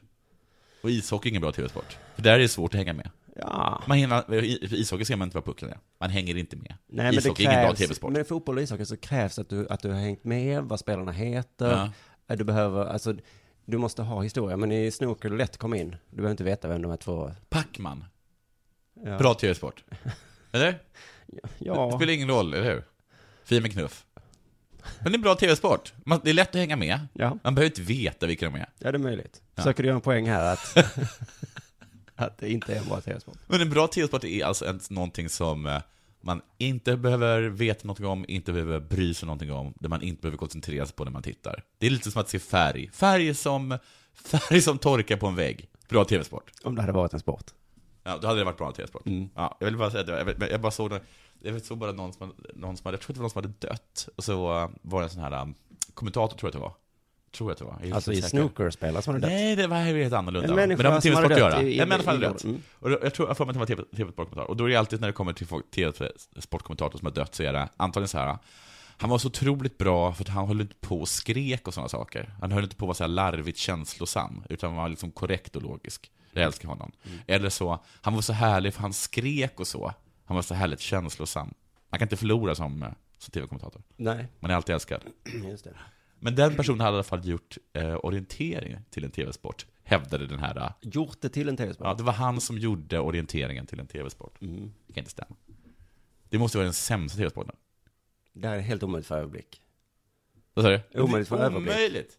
Och 0.82 0.90
ishockey 0.90 1.28
är 1.28 1.30
ingen 1.30 1.42
bra 1.42 1.52
tv-sport. 1.52 1.98
För 2.16 2.22
där 2.22 2.34
är 2.34 2.40
det 2.40 2.48
svårt 2.48 2.74
att 2.74 2.78
hänga 2.78 2.94
med. 2.94 3.10
Ja, 3.40 3.84
Man 3.88 3.98
hinner, 3.98 4.34
i- 4.44 4.60
ishockey 4.62 5.06
ser 5.06 5.16
man 5.16 5.28
inte 5.28 5.38
var 5.38 5.42
pucken 5.42 5.70
är. 5.70 5.78
Man 6.00 6.10
hänger 6.10 6.38
inte 6.38 6.56
med. 6.56 6.68
Nej, 6.88 7.06
men 7.06 7.14
det 7.14 7.20
ishockey 7.20 7.44
är 7.46 7.50
ingen 7.50 7.62
bra 7.62 7.70
krävs, 7.70 7.80
tv-sport. 7.80 8.12
men 8.12 8.22
i 8.22 8.26
fotboll 8.26 8.58
och 8.58 8.64
ishockey 8.64 8.86
så 8.86 8.98
krävs 8.98 9.40
att 9.40 9.50
du, 9.50 9.68
att 9.70 9.80
du 9.82 9.90
har 9.92 10.00
hängt 10.00 10.24
med, 10.24 10.64
vad 10.64 10.80
spelarna 10.80 11.12
heter. 11.12 11.92
Ja. 12.28 12.36
Du 12.36 12.44
behöver, 12.44 12.86
alltså, 12.86 13.16
du 13.66 13.78
måste 13.78 14.02
ha 14.02 14.22
historia, 14.22 14.58
men 14.58 14.72
i 14.72 14.92
snooker 14.92 15.28
är 15.28 15.32
det 15.32 15.38
lätt 15.38 15.50
att 15.52 15.58
komma 15.58 15.78
in. 15.78 15.96
Du 16.10 16.16
behöver 16.16 16.32
inte 16.32 16.44
veta 16.44 16.68
vem 16.68 16.82
de 16.82 16.90
här 16.92 16.98
två... 16.98 17.32
Pacman. 17.50 18.06
Ja. 19.06 19.18
Bra 19.18 19.34
tv-sport. 19.34 19.84
Eller? 20.52 20.72
Det 21.28 21.40
Ja, 21.58 21.92
spelar 21.98 22.14
ingen 22.14 22.28
roll, 22.30 22.54
eller 22.54 22.72
hur? 22.74 22.84
Fin 23.44 23.62
med 23.62 23.72
knuff. 23.72 24.06
Men 25.04 25.12
det 25.12 25.18
är 25.18 25.20
bra 25.22 25.36
tv-sport. 25.36 25.94
Det 26.24 26.30
är 26.30 26.34
lätt 26.34 26.50
att 26.50 26.56
hänga 26.56 26.76
med. 26.76 27.00
ja, 27.14 27.38
Man 27.44 27.56
behöver 27.56 27.66
inte 27.66 27.82
veta 27.82 28.28
vilka 28.28 28.46
de 28.46 28.56
är. 28.56 28.70
ja, 28.80 28.92
det 28.92 28.98
är 28.98 29.00
möjligt. 29.00 29.42
Ja. 29.56 29.64
Söker 29.64 29.84
du 29.84 29.88
göra 29.88 29.96
en 29.96 30.02
poäng 30.02 30.28
här 30.30 30.54
att, 30.54 30.78
att 32.26 32.38
det 32.38 32.50
inte 32.50 32.76
är 32.76 32.84
bra 32.84 33.02
tv-sport? 33.02 33.38
Men 33.48 33.62
en 33.62 33.70
bra 33.70 33.88
tv-sport 33.88 34.24
är 34.24 34.46
alltså 34.46 34.66
en, 34.66 34.80
någonting 34.90 35.30
som 35.30 35.66
eh, 35.66 35.82
man 36.22 36.42
inte 36.58 36.98
behöver 36.98 37.42
veta 37.42 37.88
någonting 37.88 38.06
om, 38.06 38.26
inte 38.28 38.54
behöver 38.54 38.80
bry 38.80 39.14
sig 39.14 39.26
någonting 39.26 39.52
om, 39.52 39.74
det 39.80 39.90
man 39.90 40.02
inte 40.02 40.22
behöver 40.22 40.38
koncentrera 40.38 40.86
sig 40.86 40.96
på 40.96 41.04
när 41.04 41.12
man 41.12 41.24
tittar. 41.24 41.64
Det 41.78 41.86
är 41.86 41.90
lite 41.90 42.12
som 42.12 42.22
att 42.22 42.30
se 42.30 42.40
färg. 42.40 42.90
Färg 42.94 43.36
som, 43.36 43.78
färg 44.14 44.62
som 44.62 44.78
torkar 44.78 45.18
på 45.18 45.28
en 45.28 45.36
vägg. 45.36 45.70
Bra 45.90 46.06
tv-sport. 46.06 46.52
Om 46.64 46.76
det 46.76 46.82
hade 46.82 46.94
varit 46.94 47.14
en 47.14 47.20
sport. 47.20 47.54
Ja, 48.04 48.18
då 48.22 48.28
hade 48.28 48.40
det 48.40 48.46
varit 48.46 48.58
bra 48.58 48.72
tv-sport. 48.72 49.06
Mm. 49.06 49.30
Ja, 49.36 49.58
jag 49.60 49.66
vill 49.66 49.78
bara 49.78 49.92
säga 49.92 50.04
det, 50.04 50.36
jag, 50.40 50.52
jag 50.52 50.62
bara 50.62 50.72
såg 50.72 50.90
det, 50.90 51.02
jag 51.40 51.62
såg 51.62 51.78
bara 51.78 51.92
någon 51.92 52.14
som, 52.14 52.34
någon 52.56 52.78
som 52.78 52.86
hade, 52.86 52.96
jag 52.96 53.02
tror 53.02 53.14
att 53.14 53.16
det 53.16 53.20
var 53.20 53.24
någon 53.24 53.30
som 53.30 53.42
hade 53.42 53.68
dött, 53.68 54.10
och 54.16 54.24
så 54.24 54.62
eh, 54.62 54.70
var 54.82 55.00
det 55.00 55.06
en 55.06 55.10
sån 55.10 55.22
här 55.22 55.42
um, 55.42 55.56
kommentator, 55.94 56.38
tror 56.38 56.48
jag 56.48 56.50
att 56.50 56.54
det 56.54 56.60
var. 56.60 56.74
Tror 57.36 57.50
jag 57.50 57.52
att 57.54 57.58
det 57.60 57.66
var. 57.66 57.80
Jag 57.84 57.96
Alltså 57.96 58.14
i 58.14 58.22
snookerspelare 58.22 59.02
som 59.02 59.14
hade 59.14 59.28
dött. 59.28 59.34
Nej, 59.34 59.56
det 59.56 59.68
var 59.68 59.78
helt 59.78 60.14
annorlunda. 60.14 60.50
En 60.50 60.56
människa 60.56 60.84
Men 60.84 60.92
det 60.92 60.96
har 60.96 61.02
tv-sport 61.02 61.32
att 61.32 61.38
göra. 61.38 61.62
i- 61.62 61.68
i- 61.76 61.80
En 61.80 61.90
människa 61.90 62.12
hade 62.12 62.28
dött. 62.28 62.44
mm. 62.44 62.62
Och 62.80 62.92
jag 62.92 63.14
tror, 63.14 63.28
jag 63.28 63.38
får 63.38 63.46
mig 63.46 63.50
att 63.50 63.54
det 63.54 63.60
var 63.60 63.66
TV 63.66 63.84
tv-sportkommentar. 63.98 64.50
Och 64.50 64.58
då 64.58 64.64
är 64.66 64.70
det 64.70 64.76
alltid 64.76 65.02
när 65.02 65.08
det 65.08 65.14
kommer 65.14 65.34
till 65.34 65.48
tv-sportkommentator 65.76 67.00
som 67.00 67.06
har 67.06 67.14
dött 67.14 67.36
så 67.36 67.44
är 67.44 67.54
det 67.54 67.70
antagligen 67.78 68.08
så 68.08 68.18
här. 68.18 68.38
Han 68.98 69.10
var 69.10 69.18
så 69.18 69.28
otroligt 69.28 69.78
bra 69.78 70.14
för 70.14 70.24
att 70.24 70.30
han 70.30 70.48
höll 70.48 70.62
inte 70.62 70.76
på 70.76 71.00
och 71.02 71.08
skrek 71.08 71.68
och 71.68 71.74
sådana 71.74 71.90
saker. 71.90 72.34
Han 72.42 72.52
höll 72.52 72.64
inte 72.64 72.76
på 72.76 72.86
att 72.86 72.88
vara 72.88 72.96
så 72.96 73.04
här 73.04 73.08
larvigt 73.10 73.58
känslosam, 73.58 74.44
utan 74.50 74.76
var 74.76 74.90
liksom 74.90 75.12
korrekt 75.12 75.56
och 75.56 75.62
logisk. 75.62 76.12
Jag 76.32 76.44
älskar 76.44 76.70
honom. 76.70 76.92
Mm. 77.06 77.18
Eller 77.28 77.50
så, 77.50 77.84
han 78.02 78.14
var 78.14 78.22
så 78.22 78.34
härlig 78.34 78.74
för 78.74 78.82
han 78.82 78.94
skrek 78.94 79.60
och 79.60 79.68
så. 79.68 79.94
Han 80.26 80.36
var 80.36 80.42
så 80.42 80.54
härligt 80.54 80.80
känslosam. 80.80 81.54
Man 81.90 82.00
kan 82.00 82.06
inte 82.06 82.18
förlora 82.18 82.56
som, 82.56 82.84
eh, 82.84 82.90
som 83.18 83.32
tv-kommentator. 83.32 83.82
Nej, 83.98 84.28
Man 84.40 84.52
är 84.52 84.56
alltid 84.56 84.74
älskad. 84.76 85.02
just 85.44 85.64
det. 85.64 85.74
Men 86.26 86.36
den 86.36 86.56
personen 86.56 86.80
hade 86.80 86.92
i 86.94 86.96
alla 86.96 87.04
fall 87.04 87.28
gjort 87.28 87.58
eh, 87.74 87.96
orientering 88.04 88.78
till 88.90 89.04
en 89.04 89.12
tv-sport, 89.12 89.66
hävdade 89.84 90.28
den 90.28 90.40
här. 90.40 90.58
eh, 90.58 90.72
Gjort 90.82 91.18
det 91.22 91.30
till 91.30 91.50
en 91.50 91.58
tv-sport. 91.58 91.88
Ja, 91.88 91.94
det 91.94 92.04
var 92.04 92.14
han 92.14 92.42
som 92.42 92.58
gjorde 92.58 93.00
orienteringen 93.00 93.66
till 93.66 93.80
en 93.80 93.88
tv-sport. 93.88 94.42
Mm. 94.42 94.72
Det 94.88 94.94
kan 94.94 95.02
inte 95.02 95.12
stämma. 95.12 95.36
Det 96.30 96.38
måste 96.38 96.58
vara 96.58 96.66
den 96.66 96.74
sämsta 96.74 97.18
tv-sporten. 97.18 97.56
Det 98.34 98.48
här 98.48 98.56
är 98.58 98.62
helt 98.62 98.84
omöjligt 98.84 99.08
för 99.08 99.18
överblick. 99.18 99.62
Vad 100.54 100.66
sa 100.66 100.70
du? 100.72 101.02
Omöjligt 101.02 101.30
för 101.30 101.38
överblick. 101.38 101.74
Omöjligt! 101.74 102.18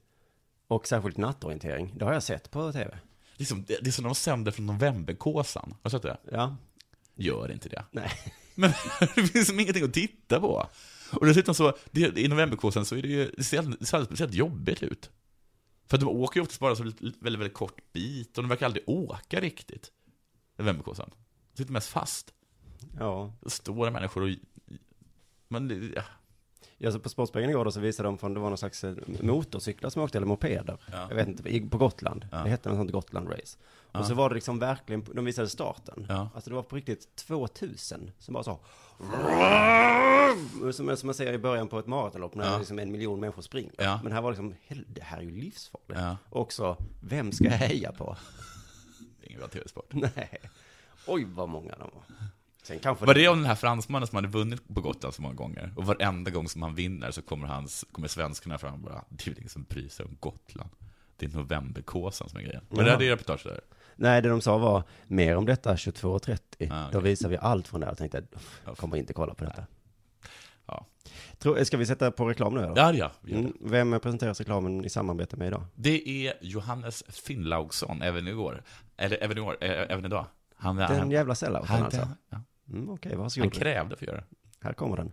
Och 0.69 0.87
särskilt 0.89 1.17
nattorientering. 1.17 1.93
Det 1.97 2.05
har 2.05 2.13
jag 2.13 2.23
sett 2.23 2.51
på 2.51 2.73
tv. 2.73 2.99
Det 3.37 3.45
är 3.45 3.47
som, 3.47 3.65
det 3.65 3.87
är 3.87 3.91
som 3.91 4.05
de 4.05 4.15
sänder 4.15 4.53
från 4.53 4.67
novemberkåsan. 4.67 5.75
Har 5.83 5.91
du 5.91 5.91
sett 5.91 6.03
det? 6.03 6.17
Ja. 6.33 6.57
Gör 7.15 7.53
inte 7.53 7.69
det. 7.69 7.85
Nej. 7.91 8.11
Men 8.55 8.71
det 9.15 9.23
finns 9.27 9.47
som 9.49 9.61
ingenting 9.61 9.85
att 9.85 9.95
titta 9.95 10.41
på. 10.41 10.67
Och 11.13 11.27
dessutom 11.27 11.55
så, 11.55 11.77
det, 11.91 12.19
i 12.19 12.29
novemberkåsan 12.29 12.85
så 12.85 12.97
är 12.97 13.03
det 13.03 13.09
ju, 13.09 13.31
det 13.37 13.45
ser, 13.45 13.63
det 13.63 13.87
ser 13.87 13.97
alldeles 13.97 14.07
speciellt 14.07 14.35
jobbigt 14.35 14.83
ut. 14.83 15.11
För 15.87 15.99
de 15.99 16.09
åker 16.09 16.41
ju 16.41 16.43
oftast 16.43 16.61
bara 16.61 16.77
så 16.77 16.83
väldigt, 16.83 17.23
väldigt, 17.23 17.55
kort 17.55 17.93
bit, 17.93 18.39
och 18.39 18.45
de 18.45 18.49
verkar 18.49 18.67
aldrig 18.67 18.89
åka 18.89 19.41
riktigt. 19.41 19.93
Vemmerkåsan. 20.57 21.11
De 21.53 21.57
sitter 21.57 21.73
mest 21.73 21.89
fast. 21.89 22.35
Ja. 22.99 23.35
Står 23.47 23.91
människor 23.91 24.23
och... 24.23 24.31
Men, 25.49 25.93
ja. 25.97 26.03
Ja, 26.79 26.93
så 26.93 26.99
på 26.99 27.09
Sportspegeln 27.09 27.51
igår 27.51 27.65
då 27.65 27.73
så 27.73 27.81
visade 27.81 28.07
de 28.09 28.19
från, 28.19 28.35
det 28.35 28.41
var 28.41 28.49
någon 28.49 28.59
slags 28.59 28.85
eh, 28.85 28.95
motorcyklar 29.23 29.91
som 29.91 30.03
åkte, 30.03 30.19
eller 30.19 30.27
mopeder. 30.27 30.79
Ja. 30.93 31.07
Jag 31.09 31.17
vet 31.17 31.29
inte, 31.29 31.69
på 31.71 31.79
Gotland. 31.79 32.29
Ja. 32.33 32.39
Det 32.39 32.49
hette 32.51 32.69
något 32.69 32.79
sånt 32.79 32.93
Gotland 32.93 33.29
Race. 33.31 33.59
Ja. 33.93 34.01
Och 34.01 34.07
så 34.07 34.15
var 34.15 34.29
det 34.29 34.35
liksom 34.35 34.59
verkligen, 34.59 35.05
de 35.15 35.25
visade 35.25 35.49
starten. 35.49 36.07
Ja. 36.09 36.29
Alltså 36.35 36.51
det 36.51 36.57
var 36.57 36.63
på 36.63 36.77
riktigt 36.77 37.17
2000 37.17 38.11
som 38.19 38.35
bara 38.35 38.43
så. 38.45 38.59
Som, 40.73 40.97
som 40.97 41.07
man 41.07 41.15
ser 41.15 41.33
i 41.33 41.39
början 41.39 41.69
på 41.69 41.79
ett 41.79 41.87
maratonlopp 41.87 42.35
när 42.35 42.53
Ja. 42.53 42.59
liksom 42.59 42.79
en 42.79 42.93
miljon 42.93 43.21
människor 43.21 43.43
springer. 43.43 44.03
Men 44.03 44.13
här 44.13 44.23
var 44.23 44.31
liksom, 44.31 44.55
det 44.87 45.03
här 45.03 45.19
är 45.19 45.23
ju 45.23 45.31
livsfarligt. 45.41 46.01
Ja. 46.01 46.17
Och 46.31 46.41
också, 46.41 46.77
vem 47.01 47.33
ska 47.33 47.45
jag 47.45 47.51
heja 47.53 47.93
på? 47.93 48.17
Ingen 49.23 49.39
bra 49.39 49.49
tv-sport. 49.49 49.87
Nej. 49.93 50.41
Oj, 51.07 51.27
vad 51.35 51.49
många 51.49 51.73
de 51.79 51.91
var. 51.95 52.03
Var 53.01 53.15
det 53.15 53.29
om 53.29 53.39
den 53.39 53.47
här 53.47 53.55
fransmannen 53.55 54.07
som 54.07 54.17
hade 54.17 54.29
vunnit 54.29 54.69
på 54.75 54.81
Gotland 54.81 55.15
så 55.15 55.23
många 55.23 55.35
gånger? 55.35 55.73
Och 55.77 55.85
varenda 55.87 56.31
gång 56.31 56.49
som 56.49 56.63
han 56.63 56.75
vinner 56.75 57.11
så 57.11 57.23
kommer, 57.23 57.47
hans, 57.47 57.85
kommer 57.93 58.09
svenskarna 58.09 58.59
fram 58.59 58.75
och 58.75 58.81
bara 58.81 59.05
Det 59.09 59.27
är 59.27 59.31
väl 59.31 59.39
ingen 59.39 59.49
som 59.51 59.63
bryr 59.63 59.89
sig 59.89 60.07
om 60.07 60.17
Gotland. 60.21 60.71
Det 61.17 61.27
är 61.27 61.31
novemberkåsan 61.31 62.29
som 62.29 62.39
är 62.39 62.43
grejen. 62.45 62.63
Men 62.69 62.79
det 62.79 62.83
Jaha. 62.85 62.93
hade 62.93 63.05
ju 63.05 63.11
reportage 63.11 63.43
där. 63.45 63.61
Nej, 63.97 64.23
det 64.23 64.29
de 64.29 64.41
sa 64.41 64.59
var 64.59 64.83
mer 65.07 65.37
om 65.37 65.47
detta 65.47 65.75
22.30. 65.75 66.73
Ah, 66.73 66.91
Då 66.93 66.99
okej. 66.99 67.11
visar 67.11 67.29
vi 67.29 67.37
allt 67.37 67.69
från 67.69 67.81
det 67.81 67.87
här 67.87 67.93
och 67.93 67.99
tänkte, 67.99 68.23
"Uff, 68.33 68.61
jag 68.65 68.77
kommer 68.77 68.97
inte 68.97 69.13
kolla 69.13 69.35
på 69.35 69.45
detta. 69.45 69.67
Ja. 70.67 70.87
Tror, 71.39 71.65
ska 71.65 71.77
vi 71.77 71.87
sätta 71.87 72.11
på 72.11 72.29
reklam 72.29 72.55
nu 72.55 72.61
då? 72.61 72.73
Ja, 72.77 72.93
ja. 72.93 73.11
det. 73.23 73.33
Mm, 73.35 73.53
vem 73.61 73.91
presenteras 74.01 74.39
reklamen 74.41 74.85
i 74.85 74.89
samarbete 74.89 75.37
med 75.37 75.49
idag? 75.49 75.65
Det 75.75 76.09
är 76.27 76.35
Johannes 76.41 77.05
Finnlaugsson, 77.09 78.03
även 78.03 78.29
igår. 78.29 78.63
Eller 78.97 79.23
även 79.23 79.39
igår, 79.39 79.57
äh, 79.61 79.71
även 79.71 80.05
idag. 80.05 80.27
Han, 80.57 80.77
Den 80.77 80.99
han, 80.99 81.11
jävla 81.11 81.35
sellouten 81.35 81.83
alltså. 81.85 82.09
ja. 82.31 82.41
Mm, 82.69 82.89
Okej, 82.91 83.13
han 83.13 83.21
varsågod. 83.21 83.53
krävde 83.55 83.97
för 83.97 84.05
att 84.05 84.09
göra 84.09 84.21
det. 84.21 84.27
Här 84.61 84.73
kommer 84.73 84.97
den. 84.97 85.13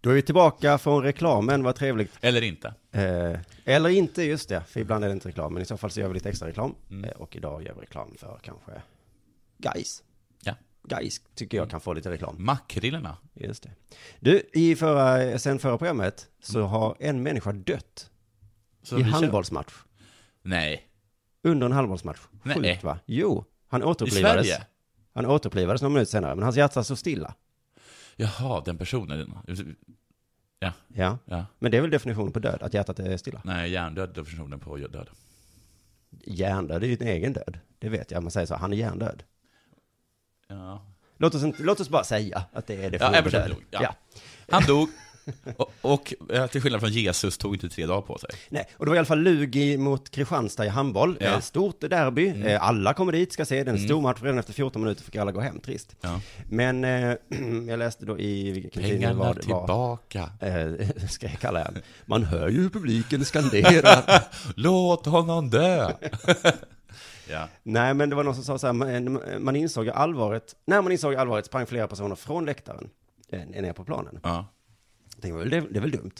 Då 0.00 0.10
är 0.10 0.14
vi 0.14 0.22
tillbaka 0.22 0.78
från 0.78 1.02
reklamen, 1.02 1.62
vad 1.62 1.76
trevligt. 1.76 2.12
Eller 2.20 2.42
inte. 2.42 2.74
Eh, 2.92 3.38
eller 3.64 3.88
inte, 3.88 4.22
just 4.22 4.48
det, 4.48 4.60
för 4.64 4.80
ibland 4.80 5.04
är 5.04 5.08
det 5.08 5.14
inte 5.14 5.28
reklam, 5.28 5.52
men 5.54 5.62
i 5.62 5.66
så 5.66 5.76
fall 5.76 5.90
så 5.90 6.00
gör 6.00 6.08
vi 6.08 6.14
lite 6.14 6.28
extra 6.28 6.48
reklam. 6.48 6.74
Mm. 6.90 7.04
Eh, 7.04 7.10
och 7.16 7.36
idag 7.36 7.62
gör 7.62 7.74
vi 7.74 7.80
reklam 7.80 8.14
för 8.18 8.38
kanske 8.42 8.82
Guys. 9.58 10.02
Ja. 10.42 10.54
Guys 10.82 11.20
tycker 11.34 11.56
jag 11.58 11.70
kan 11.70 11.80
få 11.80 11.92
lite 11.92 12.10
reklam. 12.10 12.36
Makrillerna. 12.38 13.16
Just 13.34 13.62
det. 13.62 13.70
Du, 14.20 14.50
i 14.52 14.76
förra, 14.76 15.38
sen 15.38 15.58
förra 15.58 15.78
programmet 15.78 16.28
så 16.40 16.58
Mm. 16.58 16.70
har 16.70 16.96
en 17.00 17.22
människa 17.22 17.52
dött 17.52 18.10
Så 18.82 18.98
i 18.98 19.02
vi 19.02 19.10
kör. 19.10 19.18
handbollsmatch. 19.20 19.74
Nej. 20.42 20.88
Under 21.42 21.66
en 21.66 21.72
handbollsmatch. 21.72 22.18
Sjukt 22.54 22.84
va? 22.84 22.98
Jo, 23.06 23.44
han 23.74 23.82
I 23.82 23.84
återupplivades. 23.84 24.46
Sverige? 24.46 24.66
Han 25.14 25.26
återupplivades 25.26 25.82
några 25.82 25.92
minuter 25.92 26.10
senare, 26.10 26.34
men 26.34 26.42
hans 26.44 26.56
hjärta 26.56 26.84
stod 26.84 26.98
stilla. 26.98 27.34
Jaha, 28.16 28.62
den 28.64 28.78
personen. 28.78 29.38
Ja, 30.58 30.72
Ja. 31.26 31.46
men 31.58 31.70
det 31.70 31.76
är 31.76 31.80
väl 31.80 31.90
definitionen 31.90 32.32
på 32.32 32.38
död, 32.38 32.62
att 32.62 32.74
hjärtat 32.74 32.98
är 32.98 33.16
stilla. 33.16 33.40
Nej, 33.44 33.70
hjärndöd 33.70 34.10
är 34.10 34.14
definitionen 34.14 34.60
på 34.60 34.76
död. 34.76 35.08
Hjärndöd 36.26 36.82
är 36.82 36.86
ju 36.86 36.96
en 37.00 37.08
egen 37.08 37.32
död. 37.32 37.58
Det 37.78 37.88
vet 37.88 38.10
jag, 38.10 38.22
man 38.22 38.30
säger 38.30 38.46
så, 38.46 38.54
han 38.54 38.72
är 38.72 38.76
hjärndöd. 38.76 39.22
Ja. 40.48 40.86
Låt 41.16 41.34
oss, 41.34 41.42
inte, 41.42 41.62
låt 41.62 41.80
oss 41.80 41.88
bara 41.88 42.04
säga 42.04 42.44
att 42.52 42.66
det 42.66 42.74
är 42.74 42.82
Ja, 42.82 42.90
definitionen 42.90 43.12
på 43.12 43.18
Everton 43.28 43.40
död. 43.40 43.50
dog. 43.50 43.64
Ja. 43.70 43.94
Han 44.50 44.62
dog. 44.62 44.88
Och, 45.56 45.72
och 45.80 46.14
eh, 46.32 46.46
till 46.46 46.60
skillnad 46.62 46.80
från 46.80 46.90
Jesus 46.92 47.38
tog 47.38 47.54
inte 47.54 47.68
tre 47.68 47.86
dagar 47.86 48.00
på 48.00 48.18
sig. 48.18 48.30
Nej, 48.48 48.68
och 48.76 48.84
det 48.84 48.88
var 48.90 48.96
i 48.96 48.98
alla 48.98 49.06
fall 49.06 49.18
Lugi 49.20 49.76
mot 49.76 50.10
Kristianstad 50.10 50.64
i 50.66 50.68
handboll. 50.68 51.16
Ja. 51.20 51.26
Eh, 51.26 51.40
Stort 51.40 51.80
derby. 51.80 52.28
Mm. 52.28 52.42
Eh, 52.46 52.62
Alla 52.62 52.94
kommer 52.94 53.12
dit, 53.12 53.32
ska 53.32 53.44
se. 53.44 53.54
Det 53.54 53.60
är 53.60 53.72
en 53.72 53.76
Mm. 53.76 53.88
stor 53.88 54.00
match. 54.00 54.18
Redan 54.22 54.38
efter 54.38 54.52
14 54.52 54.82
minuter 54.82 55.02
fick 55.04 55.16
alla 55.16 55.32
gå 55.32 55.40
hem. 55.40 55.60
Trist. 55.60 55.96
Ja. 56.00 56.20
Men 56.48 56.84
eh, 56.84 57.14
jag 57.68 57.78
läste 57.78 58.06
då 58.06 58.18
i 58.18 58.50
vilken 58.50 58.82
tidning 58.82 59.16
var, 59.16 59.34
det 59.34 59.34
var 59.34 59.34
tillbaka. 59.34 60.30
eh, 60.40 60.88
skrek 61.10 61.44
alla 61.44 61.60
igen. 61.60 61.78
Man 62.06 62.24
hör 62.24 62.48
ju 62.48 62.60
hur 62.62 62.68
publiken 62.70 63.24
skanderar. 63.24 64.22
Låt 64.56 65.06
honom 65.06 65.50
dö! 65.50 65.90
ja. 67.30 67.48
Nej, 67.62 67.94
men 67.94 68.10
det 68.10 68.16
var 68.16 68.24
någon 68.24 68.34
som 68.34 68.44
sa 68.44 68.58
så 68.58 68.66
här, 68.66 68.72
man, 68.74 69.20
man 69.38 69.56
insåg 69.56 69.88
allvaret. 69.88 70.56
När 70.66 70.82
man 70.82 70.92
insåg 70.92 71.14
allvaret 71.14 71.46
sprang 71.46 71.66
flera 71.66 71.86
personer 71.88 72.14
från 72.14 72.44
läktaren 72.44 72.88
ner 73.46 73.72
på 73.72 73.84
planen. 73.84 74.20
ja. 74.22 74.46
Jag 75.14 75.22
tänkte, 75.22 75.38
väl, 75.38 75.50
det, 75.50 75.60
det 75.70 75.78
är 75.78 75.80
väl 75.80 75.90
dumt. 75.90 76.12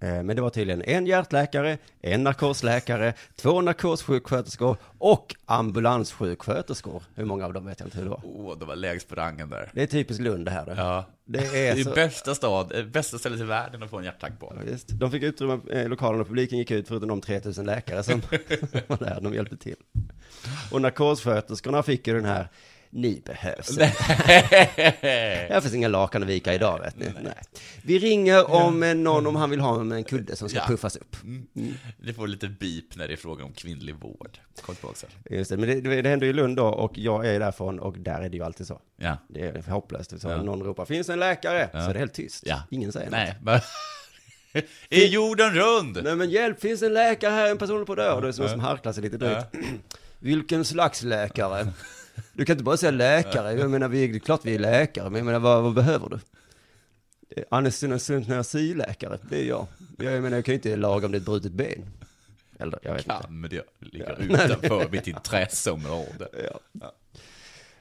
Eh, 0.00 0.22
Men 0.22 0.36
det 0.36 0.42
var 0.42 0.50
tydligen 0.50 0.82
en 0.82 1.06
hjärtläkare, 1.06 1.78
en 2.00 2.24
narkosläkare, 2.24 3.14
två 3.36 3.60
narkossjuksköterskor 3.60 4.76
och 4.98 5.34
ambulanssjuksköterskor. 5.44 7.02
Hur 7.14 7.24
många 7.24 7.44
av 7.46 7.52
dem 7.52 7.66
vet 7.66 7.80
jag 7.80 7.86
inte 7.86 7.96
hur 7.98 8.04
det 8.04 8.10
var. 8.10 8.20
Åh, 8.24 8.58
det 8.58 8.64
var 8.64 8.76
lägst 8.76 9.08
på 9.08 9.14
rangen 9.14 9.50
där. 9.50 9.70
Det 9.74 9.82
är 9.82 9.86
typiskt 9.86 10.22
Lund 10.22 10.44
det 10.44 10.50
här. 10.50 10.66
Då. 10.66 10.72
Ja. 10.76 11.04
Det 11.24 11.38
Det 11.52 11.68
är 11.68 11.84
så... 11.84 11.90
bästa 11.90 12.34
stad, 12.34 12.72
eh, 12.74 12.84
bästa 12.84 13.18
stället 13.18 13.40
i 13.40 13.44
världen 13.44 13.82
att 13.82 13.90
få 13.90 13.98
en 13.98 14.04
hjärtattack 14.04 14.40
på. 14.40 14.52
Ja, 14.56 14.70
Just. 14.70 14.88
De 14.88 15.10
fick 15.10 15.22
utrymma 15.22 15.60
eh, 15.70 15.88
lokalen 15.88 16.20
och 16.20 16.26
publiken 16.26 16.58
gick 16.58 16.70
ut 16.70 16.88
förutom 16.88 17.08
de 17.08 17.20
3000 17.20 17.66
läkare 17.66 18.02
som 18.02 18.20
var 18.86 18.96
där, 18.96 19.20
de 19.20 19.34
hjälpte 19.34 19.56
till. 19.56 19.76
Och 20.72 20.82
narkossköterskorna 20.82 21.82
fick 21.82 22.06
ju 22.06 22.14
den 22.14 22.24
här, 22.24 22.48
ni 22.92 23.22
behövs. 23.26 23.78
Här 23.78 25.60
finns 25.60 25.74
inga 25.74 25.88
lakan 25.88 26.22
att 26.22 26.28
vika 26.28 26.54
idag 26.54 26.78
vet 26.80 26.96
ni. 26.96 27.06
Nej. 27.22 27.32
Vi 27.82 27.98
ringer 27.98 28.50
om 28.50 28.80
någon 29.02 29.26
om 29.26 29.36
han 29.36 29.50
vill 29.50 29.60
ha 29.60 29.80
en 29.80 30.04
kudde 30.04 30.36
som 30.36 30.48
ska 30.48 30.58
Ja. 30.58 30.64
puffas 30.68 30.96
upp. 30.96 31.16
Det 32.04 32.14
får 32.14 32.26
lite 32.26 32.48
beep 32.48 32.96
när 32.96 33.08
det 33.08 33.14
är 33.14 33.16
fråga 33.16 33.44
om 33.44 33.52
kvinnlig 33.52 33.94
vård. 33.94 34.38
Kom 34.62 34.74
tillbaka 34.74 34.96
sen. 34.96 35.10
Just 35.38 35.50
det, 35.50 35.56
men 35.56 35.68
det, 35.68 35.80
det, 35.80 36.02
det 36.02 36.08
händer 36.08 36.26
i 36.26 36.32
Lund 36.32 36.56
då 36.56 36.66
och 36.66 36.98
jag 36.98 37.26
är 37.26 37.40
därifrån 37.40 37.78
och 37.80 37.98
där 37.98 38.20
är 38.20 38.28
det 38.28 38.36
ju 38.36 38.42
alltid 38.44 38.66
så. 38.66 38.80
Ja. 38.96 39.16
Det 39.28 39.40
är 39.40 39.62
hopplöst. 39.70 40.20
Så 40.20 40.28
Ja. 40.28 40.42
någon 40.42 40.62
ropar, 40.62 40.84
finns 40.84 41.08
en 41.08 41.18
läkare? 41.20 41.70
Ja. 41.72 41.84
Så 41.84 41.90
är 41.90 41.92
det 41.92 41.98
helt 41.98 42.14
tyst. 42.14 42.42
Ja. 42.46 42.62
Ingen 42.70 42.92
säger 42.92 43.10
Nej, 43.10 43.34
något. 43.42 43.62
Är 44.90 45.06
jorden 45.06 45.54
rund? 45.54 45.98
Nej 46.04 46.16
men 46.16 46.30
hjälp, 46.30 46.60
finns 46.60 46.82
en 46.82 46.94
läkare 46.94 47.30
här? 47.30 47.50
En 47.50 47.58
person 47.58 47.86
på 47.86 47.92
att 47.92 47.98
dö. 47.98 48.12
Och 48.12 48.22
det 48.22 48.28
är 48.28 48.38
någon 48.40 48.48
som 48.50 48.60
harklar 48.60 48.92
sig 48.92 49.02
lite 49.02 49.16
drygt. 49.16 49.46
Vilken 50.18 50.64
slags 50.64 51.02
läkare? 51.02 51.66
Du 52.32 52.44
kan 52.44 52.54
inte 52.54 52.64
bara 52.64 52.76
säga 52.76 52.90
läkare. 52.90 53.52
Jag 53.52 53.70
menar, 53.70 53.88
vi, 53.88 54.06
det 54.06 54.16
är 54.16 54.18
klart 54.18 54.40
vi 54.44 54.54
är 54.54 54.58
läkare, 54.58 55.10
men 55.10 55.18
jag 55.18 55.26
menar, 55.26 55.38
vad, 55.40 55.62
vad 55.62 55.74
behöver 55.74 56.08
du? 56.08 56.18
Eh, 57.36 57.44
Anestesiläkare, 57.50 59.18
det 59.30 59.40
är 59.40 59.44
jag. 59.48 59.66
Jag 59.98 60.22
menar, 60.22 60.36
jag 60.36 60.44
kan 60.44 60.52
ju 60.52 60.56
inte 60.56 60.76
laga 60.76 61.06
om 61.06 61.12
det 61.12 61.18
är 61.18 61.20
ett 61.20 61.26
brutet 61.26 61.52
ben. 61.52 61.84
Eller, 62.58 62.78
jag 62.82 62.92
vet 62.94 63.02
inte. 63.02 63.18
Kan, 63.22 63.40
men 63.40 63.50
det 63.50 63.62
ligger 63.78 64.16
Ja. 64.28 64.44
utanför 64.46 64.88
mitt 64.90 65.06
intresseområde. 65.06 66.28
Ja. 66.72 66.92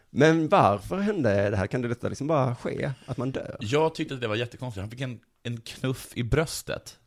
Men 0.10 0.50
varför 0.50 0.98
hände 0.98 1.50
det 1.50 1.58
här? 1.58 1.68
Kan 1.68 1.82
det 1.82 1.88
detta 1.88 2.10
liksom 2.10 2.28
bara 2.28 2.56
ske? 2.56 2.92
Att 3.06 3.18
man 3.18 3.32
dör? 3.32 3.58
Jag 3.60 3.96
tyckte 3.96 4.14
att 4.14 4.22
det 4.22 4.28
var 4.28 4.36
jättekonstigt. 4.36 4.82
Han 4.82 4.90
fick 4.92 5.02
en, 5.02 5.20
en 5.44 5.62
knuff 5.62 6.12
i 6.14 6.24
bröstet. 6.24 7.00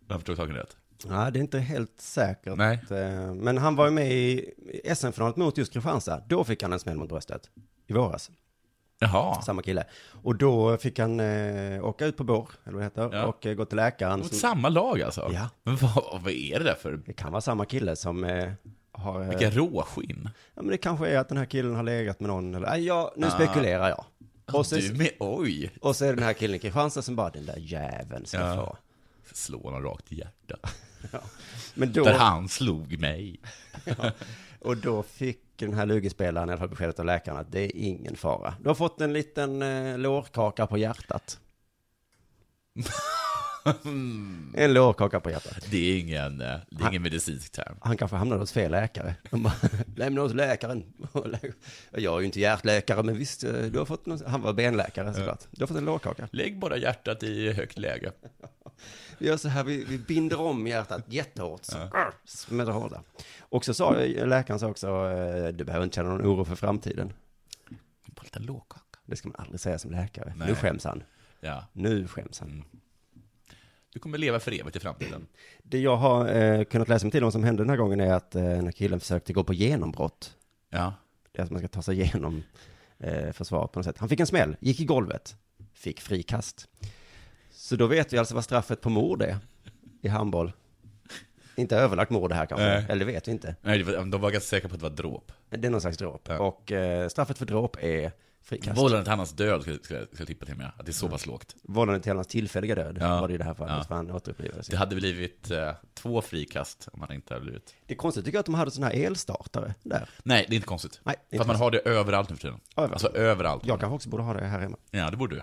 Om 0.00 0.06
jag 0.08 0.20
förstod 0.20 0.36
saken 0.36 0.54
rätt. 0.54 0.76
Ja, 1.08 1.30
det 1.30 1.38
är 1.38 1.40
inte 1.40 1.58
helt 1.58 2.00
säkert. 2.00 2.56
Nej. 2.56 2.78
Eh, 2.90 3.34
Men 3.34 3.58
han 3.58 3.76
var 3.76 3.84
ju 3.84 3.90
med 3.90 4.12
i 4.12 4.50
SM-finalet 4.94 5.36
mot 5.36 5.58
just 5.58 5.72
Kristianstad. 5.72 6.22
Då 6.28 6.44
fick 6.44 6.62
han 6.62 6.72
en 6.72 6.78
smäll 6.78 6.96
mot 6.96 7.08
bröstet. 7.08 7.50
I 7.86 7.92
våras. 7.92 8.30
Jaha. 8.98 9.42
Samma 9.42 9.62
kille. 9.62 9.84
Och 10.22 10.36
då 10.36 10.76
fick 10.76 10.98
han 10.98 11.20
eh, 11.20 11.84
åka 11.84 12.06
ut 12.06 12.16
på 12.16 12.24
bår, 12.24 12.50
eller 12.64 12.72
vad 12.72 12.80
det 12.80 12.84
heter, 12.84 13.10
Ja. 13.18 13.26
och 13.26 13.46
eh, 13.46 13.54
gå 13.54 13.64
till 13.64 13.76
läkaren. 13.76 14.18
Mot 14.18 14.28
som- 14.28 14.38
samma 14.38 14.68
lag 14.68 15.02
alltså? 15.02 15.30
Ja. 15.34 15.48
Men 15.62 15.76
vad, 15.76 16.20
vad 16.22 16.32
är 16.32 16.58
det 16.58 16.64
där 16.64 16.74
för... 16.74 16.92
Det 17.06 17.12
kan 17.12 17.32
vara 17.32 17.40
samma 17.40 17.64
kille 17.64 17.96
som 17.96 18.24
eh, 18.24 18.52
har... 18.92 19.22
Eh, 19.22 19.28
Vilka 19.28 19.50
råskinn? 19.50 20.28
ja, 20.54 20.62
men 20.62 20.70
det 20.70 20.78
kanske 20.78 21.06
är 21.08 21.18
att 21.18 21.28
den 21.28 21.38
här 21.38 21.44
killen 21.44 21.74
har 21.74 21.82
legat 21.82 22.20
med 22.20 22.28
någon, 22.28 22.54
eller, 22.54 22.76
ja, 22.76 23.12
nu 23.16 23.26
Ah. 23.26 23.30
spekulerar 23.30 23.88
jag. 23.88 24.04
Och 24.52 24.66
så, 24.66 24.76
Du 24.76 24.94
med, 24.94 25.10
oj! 25.18 25.70
och 25.80 25.96
så 25.96 26.04
är 26.04 26.14
den 26.14 26.24
här 26.24 26.32
killen 26.32 26.56
i 26.56 26.58
Kristianstad 26.58 27.02
som 27.02 27.16
bara, 27.16 27.30
den 27.30 27.46
där 27.46 27.56
jäveln 27.58 28.26
ska 28.26 28.38
Ja. 28.38 28.54
få. 28.54 28.76
Slå 29.32 29.62
honom 29.62 29.82
rakt 29.82 30.12
i 30.12 30.18
hjärtat. 30.18 30.74
Men 31.74 31.92
då, 31.92 32.04
Där 32.04 32.18
han 32.18 32.48
slog 32.48 32.98
mig. 32.98 33.40
och 34.60 34.76
då 34.76 35.02
fick 35.02 35.40
den 35.56 35.74
här 35.74 35.86
lugespelaren 35.86 36.48
i 36.48 36.52
alla 36.52 36.58
fall 36.58 36.68
beskedet 36.68 36.98
av 36.98 37.06
läkaren 37.06 37.38
att 37.38 37.52
det 37.52 37.60
är 37.60 37.76
ingen 37.76 38.16
fara. 38.16 38.54
Du 38.62 38.68
har 38.68 38.74
fått 38.74 39.00
en 39.00 39.12
liten 39.12 39.62
eh, 39.62 39.98
lårkaka 39.98 40.66
på 40.66 40.78
hjärtat. 40.78 41.40
En 44.54 44.72
lårkaka 44.74 45.20
på 45.20 45.30
hjärtat. 45.30 45.66
Det 45.70 45.76
är 45.76 45.98
ingen, 46.00 46.40
eh, 46.40 46.56
det 46.70 46.84
är 46.84 46.88
ingen 46.88 47.02
medicinsk 47.02 47.52
term. 47.52 47.76
Han 47.80 47.96
kanske 47.96 48.16
hamnade 48.16 48.40
hos 48.40 48.52
fel 48.52 48.70
läkare. 48.70 49.14
Bara, 49.30 49.52
lämna 49.96 50.20
hos 50.20 50.34
läkaren. 50.34 50.84
Jag 51.90 52.14
är 52.14 52.20
ju 52.20 52.26
inte 52.26 52.40
hjärtläkare, 52.40 53.02
men 53.02 53.16
visst, 53.16 53.44
eh, 53.44 53.52
du 53.52 53.78
har 53.78 53.86
fått 53.86 54.06
någon, 54.06 54.20
han 54.26 54.42
var 54.42 54.52
benläkare 54.52 55.14
såklart. 55.14 55.44
Du 55.50 55.62
har 55.62 55.66
fått 55.66 55.76
en 55.76 55.84
lårkaka. 55.84 56.28
Lägg 56.32 56.58
bara 56.58 56.76
hjärtat 56.76 57.22
i 57.22 57.52
högt 57.52 57.78
läge. 57.78 58.12
Vi 59.18 59.26
gör 59.26 59.36
så 59.36 59.48
här, 59.48 59.64
vi, 59.64 59.84
vi 59.84 59.98
binder 59.98 60.40
om 60.40 60.66
hjärtat 60.66 61.04
jättehårt, 61.06 61.64
så 61.64 61.76
ja. 61.92 62.12
smäller 62.24 62.72
hårda. 62.72 63.02
Och 63.38 63.64
så 63.64 63.74
sa 63.74 63.92
läkaren 64.24 64.60
så 64.60 64.68
också, 64.68 64.86
eh, 64.88 65.48
du 65.48 65.64
behöver 65.64 65.84
inte 65.84 65.94
känna 65.94 66.08
någon 66.08 66.26
oro 66.26 66.44
för 66.44 66.54
framtiden. 66.54 67.12
Bara 68.06 68.22
lite 68.22 68.38
lågkaka. 68.38 68.98
Det 69.04 69.16
ska 69.16 69.28
man 69.28 69.36
aldrig 69.38 69.60
säga 69.60 69.78
som 69.78 69.90
läkare. 69.90 70.32
Nej. 70.36 70.48
Nu 70.48 70.54
skäms 70.54 70.84
han. 70.84 71.02
Ja. 71.40 71.64
Nu 71.72 72.08
skäms 72.08 72.40
han. 72.40 72.48
Mm. 72.48 72.64
Du 73.92 74.00
kommer 74.00 74.18
leva 74.18 74.40
för 74.40 74.60
evigt 74.60 74.76
i 74.76 74.80
framtiden. 74.80 75.26
Det 75.62 75.78
jag 75.78 75.96
har 75.96 76.34
eh, 76.34 76.64
kunnat 76.64 76.88
läsa 76.88 77.06
mig 77.06 77.12
till 77.12 77.24
om 77.24 77.32
som 77.32 77.44
hände 77.44 77.62
den 77.62 77.70
här 77.70 77.76
gången 77.76 78.00
är 78.00 78.12
att 78.12 78.34
eh, 78.34 78.42
den 78.42 78.64
här 78.64 78.72
killen 78.72 79.00
försökte 79.00 79.32
gå 79.32 79.44
på 79.44 79.54
genombrott. 79.54 80.36
Ja. 80.70 80.94
Det 81.32 81.40
är 81.40 81.44
att 81.44 81.50
man 81.50 81.60
ska 81.60 81.68
ta 81.68 81.82
sig 81.82 82.00
igenom 82.00 82.42
eh, 82.98 83.32
försvaret 83.32 83.72
på 83.72 83.78
något 83.78 83.86
sätt. 83.86 83.98
Han 83.98 84.08
fick 84.08 84.20
en 84.20 84.26
smäll, 84.26 84.56
gick 84.60 84.80
i 84.80 84.84
golvet, 84.84 85.36
fick 85.74 86.00
frikast. 86.00 86.68
Så 87.56 87.76
då 87.76 87.86
vet 87.86 88.12
vi 88.12 88.18
alltså 88.18 88.34
vad 88.34 88.44
straffet 88.44 88.80
på 88.80 88.90
mord 88.90 89.22
är 89.22 89.36
i 90.02 90.08
handboll. 90.08 90.52
Inte 91.56 91.76
överlagt 91.76 92.10
mord 92.10 92.30
det 92.30 92.34
här 92.34 92.46
kanske, 92.46 92.66
Nej. 92.66 92.86
eller 92.88 93.06
det 93.06 93.12
vet 93.12 93.28
vi 93.28 93.32
inte. 93.32 93.56
Nej, 93.62 93.82
de 93.82 94.10
var 94.10 94.30
ganska 94.30 94.40
säkra 94.40 94.68
på 94.68 94.74
att 94.74 94.80
det 94.80 94.88
var 94.88 94.96
dråp. 94.96 95.32
Det 95.50 95.66
är 95.66 95.70
någon 95.70 95.80
slags 95.80 95.96
dråp. 95.98 96.28
Ja. 96.28 96.38
Och 96.38 96.72
eh, 96.72 97.08
straffet 97.08 97.38
för 97.38 97.46
dråp 97.46 97.76
är 97.80 98.12
frikast. 98.42 98.78
Vållande 98.80 99.04
till 99.04 99.12
annans 99.12 99.32
död 99.32 99.62
skulle 99.62 99.78
jag 99.90 100.06
jag 100.18 100.26
tippa 100.26 100.46
till 100.46 100.54
med. 100.56 100.70
Att 100.78 100.86
det 100.86 100.90
är 100.90 100.92
så 100.94 101.08
pass 101.08 101.26
lågt. 101.26 101.56
Vållande 101.62 102.00
till 102.00 102.12
hans 102.12 102.26
tillfälliga 102.26 102.74
död 102.74 102.98
Ja. 103.00 103.20
var 103.20 103.28
det 103.28 103.34
i 103.34 103.38
det 103.38 103.44
här 103.44 103.54
fallet, 103.54 103.74
Ja. 103.78 103.84
för 103.84 103.94
han 103.94 104.10
återupplivades. 104.10 104.66
Det 104.66 104.76
hade 104.76 104.96
blivit 104.96 105.50
eh, 105.50 105.72
två 105.94 106.22
frikast 106.22 106.88
om 106.92 107.00
man 107.00 107.12
inte 107.12 107.34
hade 107.34 107.44
blivit... 107.44 107.74
Det 107.86 107.94
är 107.94 107.98
konstigt 107.98 108.24
tycker 108.24 108.36
jag 108.36 108.40
att 108.40 108.46
de 108.46 108.54
hade 108.54 108.70
sådana 108.70 108.92
här 108.92 109.04
elstartare 109.06 109.74
där. 109.82 110.08
Nej, 110.22 110.44
det 110.48 110.54
är 110.54 110.56
inte 110.56 110.66
konstigt. 110.68 111.00
Nej, 111.04 111.16
För 111.30 111.40
att 111.40 111.46
man 111.46 111.56
har 111.56 111.70
det 111.70 111.78
överallt 111.78 112.30
nu 112.30 112.36
för 112.36 112.42
tiden. 112.42 112.60
Överallt. 112.76 112.92
Alltså 113.04 113.18
överallt. 113.18 113.66
Jag 113.66 113.80
kanske 113.80 113.94
också 113.94 114.08
borde 114.08 114.22
ha 114.22 114.34
det 114.34 114.44
här 114.46 114.60
hemma. 114.60 114.76
Ja, 114.90 115.10
det 115.10 115.16
borde 115.16 115.36
du. 115.36 115.42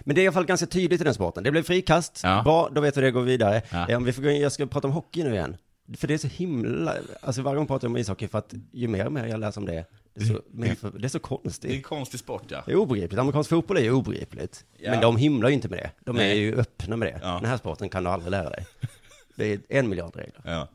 Men 0.00 0.14
det 0.14 0.20
är 0.20 0.22
i 0.22 0.26
alla 0.26 0.32
fall 0.34 0.46
ganska 0.46 0.66
tydligt 0.66 1.00
i 1.00 1.04
den 1.04 1.14
sporten. 1.14 1.42
Det 1.44 1.50
blev 1.50 1.62
frikast. 1.62 2.20
Ja. 2.22 2.42
Bra, 2.42 2.68
då 2.72 2.80
vet 2.80 2.96
vi 2.96 3.00
det, 3.00 3.10
går 3.10 3.22
vidare. 3.22 3.62
Ja. 3.70 3.88
Eh, 3.88 3.96
Om 3.96 4.04
vi 4.04 4.12
får 4.12 4.22
gå 4.22 4.30
in, 4.30 4.40
jag 4.40 4.52
ska 4.52 4.66
prata 4.66 4.88
om 4.88 4.94
hockey 4.94 5.24
nu 5.24 5.34
igen. 5.34 5.56
För 5.96 6.08
det 6.08 6.14
är 6.14 6.18
så 6.18 6.28
himla, 6.28 6.94
alltså 7.20 7.42
varje 7.42 7.56
gång 7.56 7.66
pratar 7.66 7.86
jag 7.88 7.90
om 7.90 7.96
ishockey 7.96 8.28
för 8.28 8.38
att 8.38 8.54
ju 8.72 8.88
mer 8.88 9.06
och 9.06 9.12
mer 9.12 9.26
jag 9.26 9.40
läser 9.40 9.60
om 9.60 9.66
det, 9.66 9.84
det 10.14 10.20
är 10.22 10.26
så, 10.26 10.40
mer 10.50 10.74
för, 10.74 10.90
det 10.98 11.06
är 11.06 11.08
så 11.08 11.18
Det 11.18 11.24
är 11.24 11.36
en 11.36 11.40
konstigt. 11.42 11.84
konstig 11.86 12.20
sport, 12.20 12.42
ja. 12.48 12.62
Det 12.66 12.72
är 12.72 12.76
obegripligt. 12.76 13.20
Amerikansk 13.20 13.50
fotboll 13.50 13.76
är 13.76 13.80
ju 13.82 13.92
obegripligt. 13.92 14.64
Ja. 14.78 14.90
Men 14.90 15.00
de 15.00 15.16
himlar 15.16 15.48
ju 15.48 15.54
inte 15.54 15.68
med 15.68 15.78
det. 15.78 15.90
De 16.04 16.16
är 16.16 16.20
Nej. 16.20 16.38
ju 16.38 16.54
öppna 16.56 16.96
med 16.96 17.08
det. 17.12 17.20
Ja. 17.22 17.38
Den 17.40 17.50
här 17.50 17.56
sporten 17.56 17.88
kan 17.88 18.04
du 18.04 18.10
aldrig 18.10 18.30
lära 18.30 18.50
dig. 18.50 18.66
Det 19.36 19.52
är 19.52 19.60
en 19.68 19.88
miljard 19.88 20.16
regler. 20.16 20.40
ja. 20.44 20.68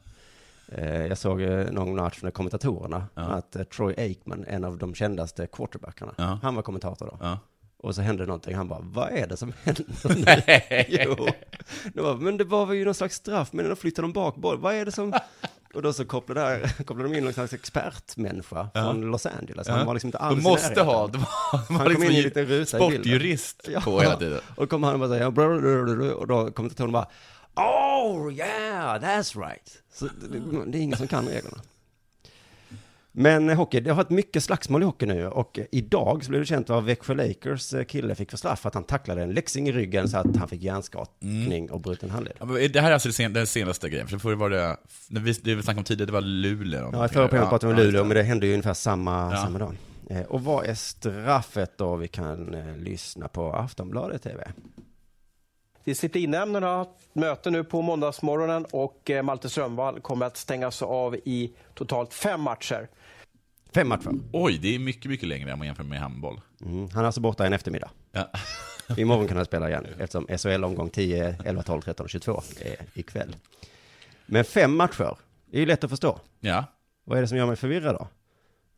Eh, 0.72 1.06
Jag 1.06 1.18
såg 1.18 1.42
eh, 1.42 1.72
någon 1.72 1.96
match 1.96 2.20
med 2.22 2.34
kommentatorerna, 2.34 3.06
Ja. 3.16 3.22
att 3.22 3.70
Troy 3.76 3.94
Aikman, 3.98 4.46
en 4.48 4.64
av 4.64 4.78
de 4.78 4.96
kändaste 4.96 5.48
quarterbackarna, 5.48 6.14
Ja. 6.18 6.40
han 6.42 6.56
var 6.56 6.62
kommentator 6.64 7.06
då. 7.06 7.38
Ja. 7.82 7.88
Och 7.88 7.96
så 7.96 8.02
hände 8.02 8.26
någonting, 8.26 8.56
han 8.56 8.68
bara, 8.68 8.80
vad 8.82 9.10
är 9.12 9.28
det 9.28 9.38
som 9.38 9.54
händer 9.64 9.86
nu? 9.88 10.86
jo. 11.06 11.28
Det 11.94 12.02
var, 12.02 12.16
men 12.16 12.38
det 12.38 12.44
var 12.44 12.66
väl 12.66 12.78
ju 12.78 12.86
någon 12.86 12.94
slags 12.94 13.16
straff, 13.16 13.50
men 13.54 13.70
då 13.70 13.76
flyttade 13.76 14.08
de 14.08 14.14
bak. 14.14 14.36
Vad 14.38 14.74
är 14.76 14.86
det 14.86 14.92
som... 14.92 15.14
Och 15.74 15.82
då 15.84 15.94
så 15.94 16.06
kopplade, 16.06 16.42
där, 16.42 16.84
kopplade 16.84 17.10
de 17.10 17.18
in 17.18 17.24
någon 17.24 17.34
slags 17.34 17.54
expertmänniska 17.54 18.70
Ja. 18.74 18.84
från 18.84 19.02
Los 19.02 19.26
Angeles. 19.26 19.68
Ja. 19.68 19.74
Han 19.74 19.86
var 19.88 19.94
liksom 19.94 20.08
inte 20.08 20.18
alls 20.18 20.44
De 20.44 20.50
måste 20.50 20.82
ha, 20.82 21.08
de 21.08 21.18
har, 21.18 21.60
de 21.68 21.76
har 21.76 21.86
Han 21.86 21.94
kom 21.96 22.04
in 22.04 22.12
i 22.12 22.22
liksom 22.22 22.24
liten 22.24 22.46
ruta 22.46 22.78
i 22.78 22.80
bilden. 22.80 23.04
sportjurist 23.04 23.68
Ja. 23.72 23.82
på 23.82 24.02
hela 24.02 24.16
tiden. 24.16 24.40
Och 24.56 24.70
kom 24.70 24.84
han 24.84 24.94
och 24.94 25.00
bara 25.00 25.10
säga, 25.10 25.28
och 26.16 26.28
då 26.28 26.52
kommentatorn 26.52 26.92
bara, 26.92 27.08
Oh 27.56 28.34
yeah, 28.34 29.02
that's 29.02 29.40
right. 29.48 29.82
Så 29.94 30.06
det, 30.06 30.72
det 30.72 30.78
är 30.78 30.82
ingen 30.82 30.98
som 30.98 31.08
kan 31.08 31.26
reglerna. 31.28 31.58
Men 33.20 33.50
hockey, 33.50 33.80
det 33.80 33.90
har 33.90 33.96
varit 33.98 34.10
mycket 34.10 34.44
slagsmål 34.44 34.82
i 34.82 34.86
hockey 34.86 35.06
nu 35.06 35.28
och 35.28 35.60
idag 35.72 36.24
så 36.24 36.30
blev 36.30 36.42
det 36.42 36.46
känt 36.46 36.70
vad 36.70 36.84
Växjö 36.84 37.14
Lakers 37.14 37.74
eh, 37.74 37.84
kille 37.84 38.16
fick 38.16 38.30
för 38.30 38.38
straff, 38.38 38.66
att 38.66 38.74
han 38.74 38.84
tacklade 38.84 39.22
en 39.24 39.32
läxing 39.34 39.68
i 39.68 39.72
ryggen 39.72 40.10
så 40.10 40.18
att 40.18 40.36
han 40.36 40.48
fick 40.48 40.62
hjärnskakning 40.62 41.72
och 41.72 41.82
bruten 41.82 42.10
handled. 42.10 42.34
Ja, 42.40 42.46
Det 42.46 42.80
här 42.82 42.90
är 42.90 42.94
alltså 42.94 43.12
sen- 43.12 43.34
den 43.34 43.48
senaste 43.48 43.90
grejen, 43.90 44.08
för 44.08 44.18
förr 44.18 44.34
var 44.36 44.50
det, 44.50 44.78
när 45.10 45.22
vi, 45.22 45.32
det 45.32 45.56
vi 45.56 45.64
snackade 45.64 45.80
om 45.80 45.84
tidigare, 45.84 46.06
det 46.06 46.12
var 46.14 46.22
Luleå. 46.22 46.90
Ja, 46.94 47.06
i 47.06 47.10
förra 47.10 47.28
programmet 47.28 47.50
pratade 47.50 47.74
vi 47.74 47.80
om 47.82 47.86
Luleå, 47.86 48.04
men 48.04 48.18
det 48.18 48.24
hände 48.24 48.46
ju 48.48 48.54
ungefär 48.54 48.74
samma, 48.74 49.32
Ja. 49.32 49.38
samma 49.44 49.60
dag. 49.60 49.76
Eh, 50.10 50.22
Och 50.22 50.44
vad 50.44 50.66
är 50.66 50.74
straffet 50.76 51.78
då? 51.78 51.96
Vi 51.96 52.08
kan 52.08 52.54
eh, 52.54 52.78
lyssna 52.78 53.28
på 53.28 53.54
Aftonbladet 53.54 54.24
TV. 54.24 54.48
Disciplinnämnden 55.84 56.64
har 56.64 56.78
haft 56.78 56.90
möte 57.14 57.50
nu 57.52 57.64
på 57.64 57.82
måndagsmorgonen 57.82 58.66
och 58.72 59.12
Malte 59.24 59.50
Strömvall 59.50 60.00
kommer 60.00 60.26
att 60.26 60.38
stängas 60.38 60.82
av 60.82 61.16
i 61.16 61.54
totalt 61.74 62.14
fem 62.14 62.42
matcher. 62.42 62.88
Fem 63.74 63.88
matcher. 63.88 64.12
Oj, 64.32 64.58
det 64.62 64.76
är 64.76 64.80
mycket, 64.80 65.12
mycket 65.12 65.28
längre 65.30 65.52
än 65.52 65.58
man 65.58 65.68
jämför 65.68 65.84
med 65.84 66.00
handboll. 66.00 66.42
Mm. 66.62 66.90
Han 66.90 67.02
är 67.02 67.06
alltså 67.06 67.22
borta 67.22 67.46
en 67.46 67.54
eftermiddag. 67.54 67.90
Ja. 68.12 68.30
Imorgon 68.98 69.28
kan 69.28 69.38
han 69.38 69.46
spela 69.46 69.70
igen, 69.70 69.88
eftersom 70.00 70.28
SHL 70.38 70.64
omgång 70.64 70.90
10, 70.90 71.36
11, 71.46 71.64
12, 71.64 71.82
13 71.82 72.04
och 72.04 72.10
22 72.10 72.42
är 72.62 72.76
ikväll. 72.94 73.36
Men 74.26 74.44
fem 74.44 74.76
matcher, 74.78 75.18
det 75.52 75.58
är 75.58 75.60
ju 75.60 75.66
lätt 75.66 75.84
att 75.84 75.90
förstå. 75.90 76.20
ja. 76.40 76.64
Vad 77.04 77.18
är 77.18 77.22
det 77.22 77.28
som 77.28 77.38
gör 77.38 77.46
mig 77.46 77.56
förvirrad 77.56 77.96
då? 77.96 78.08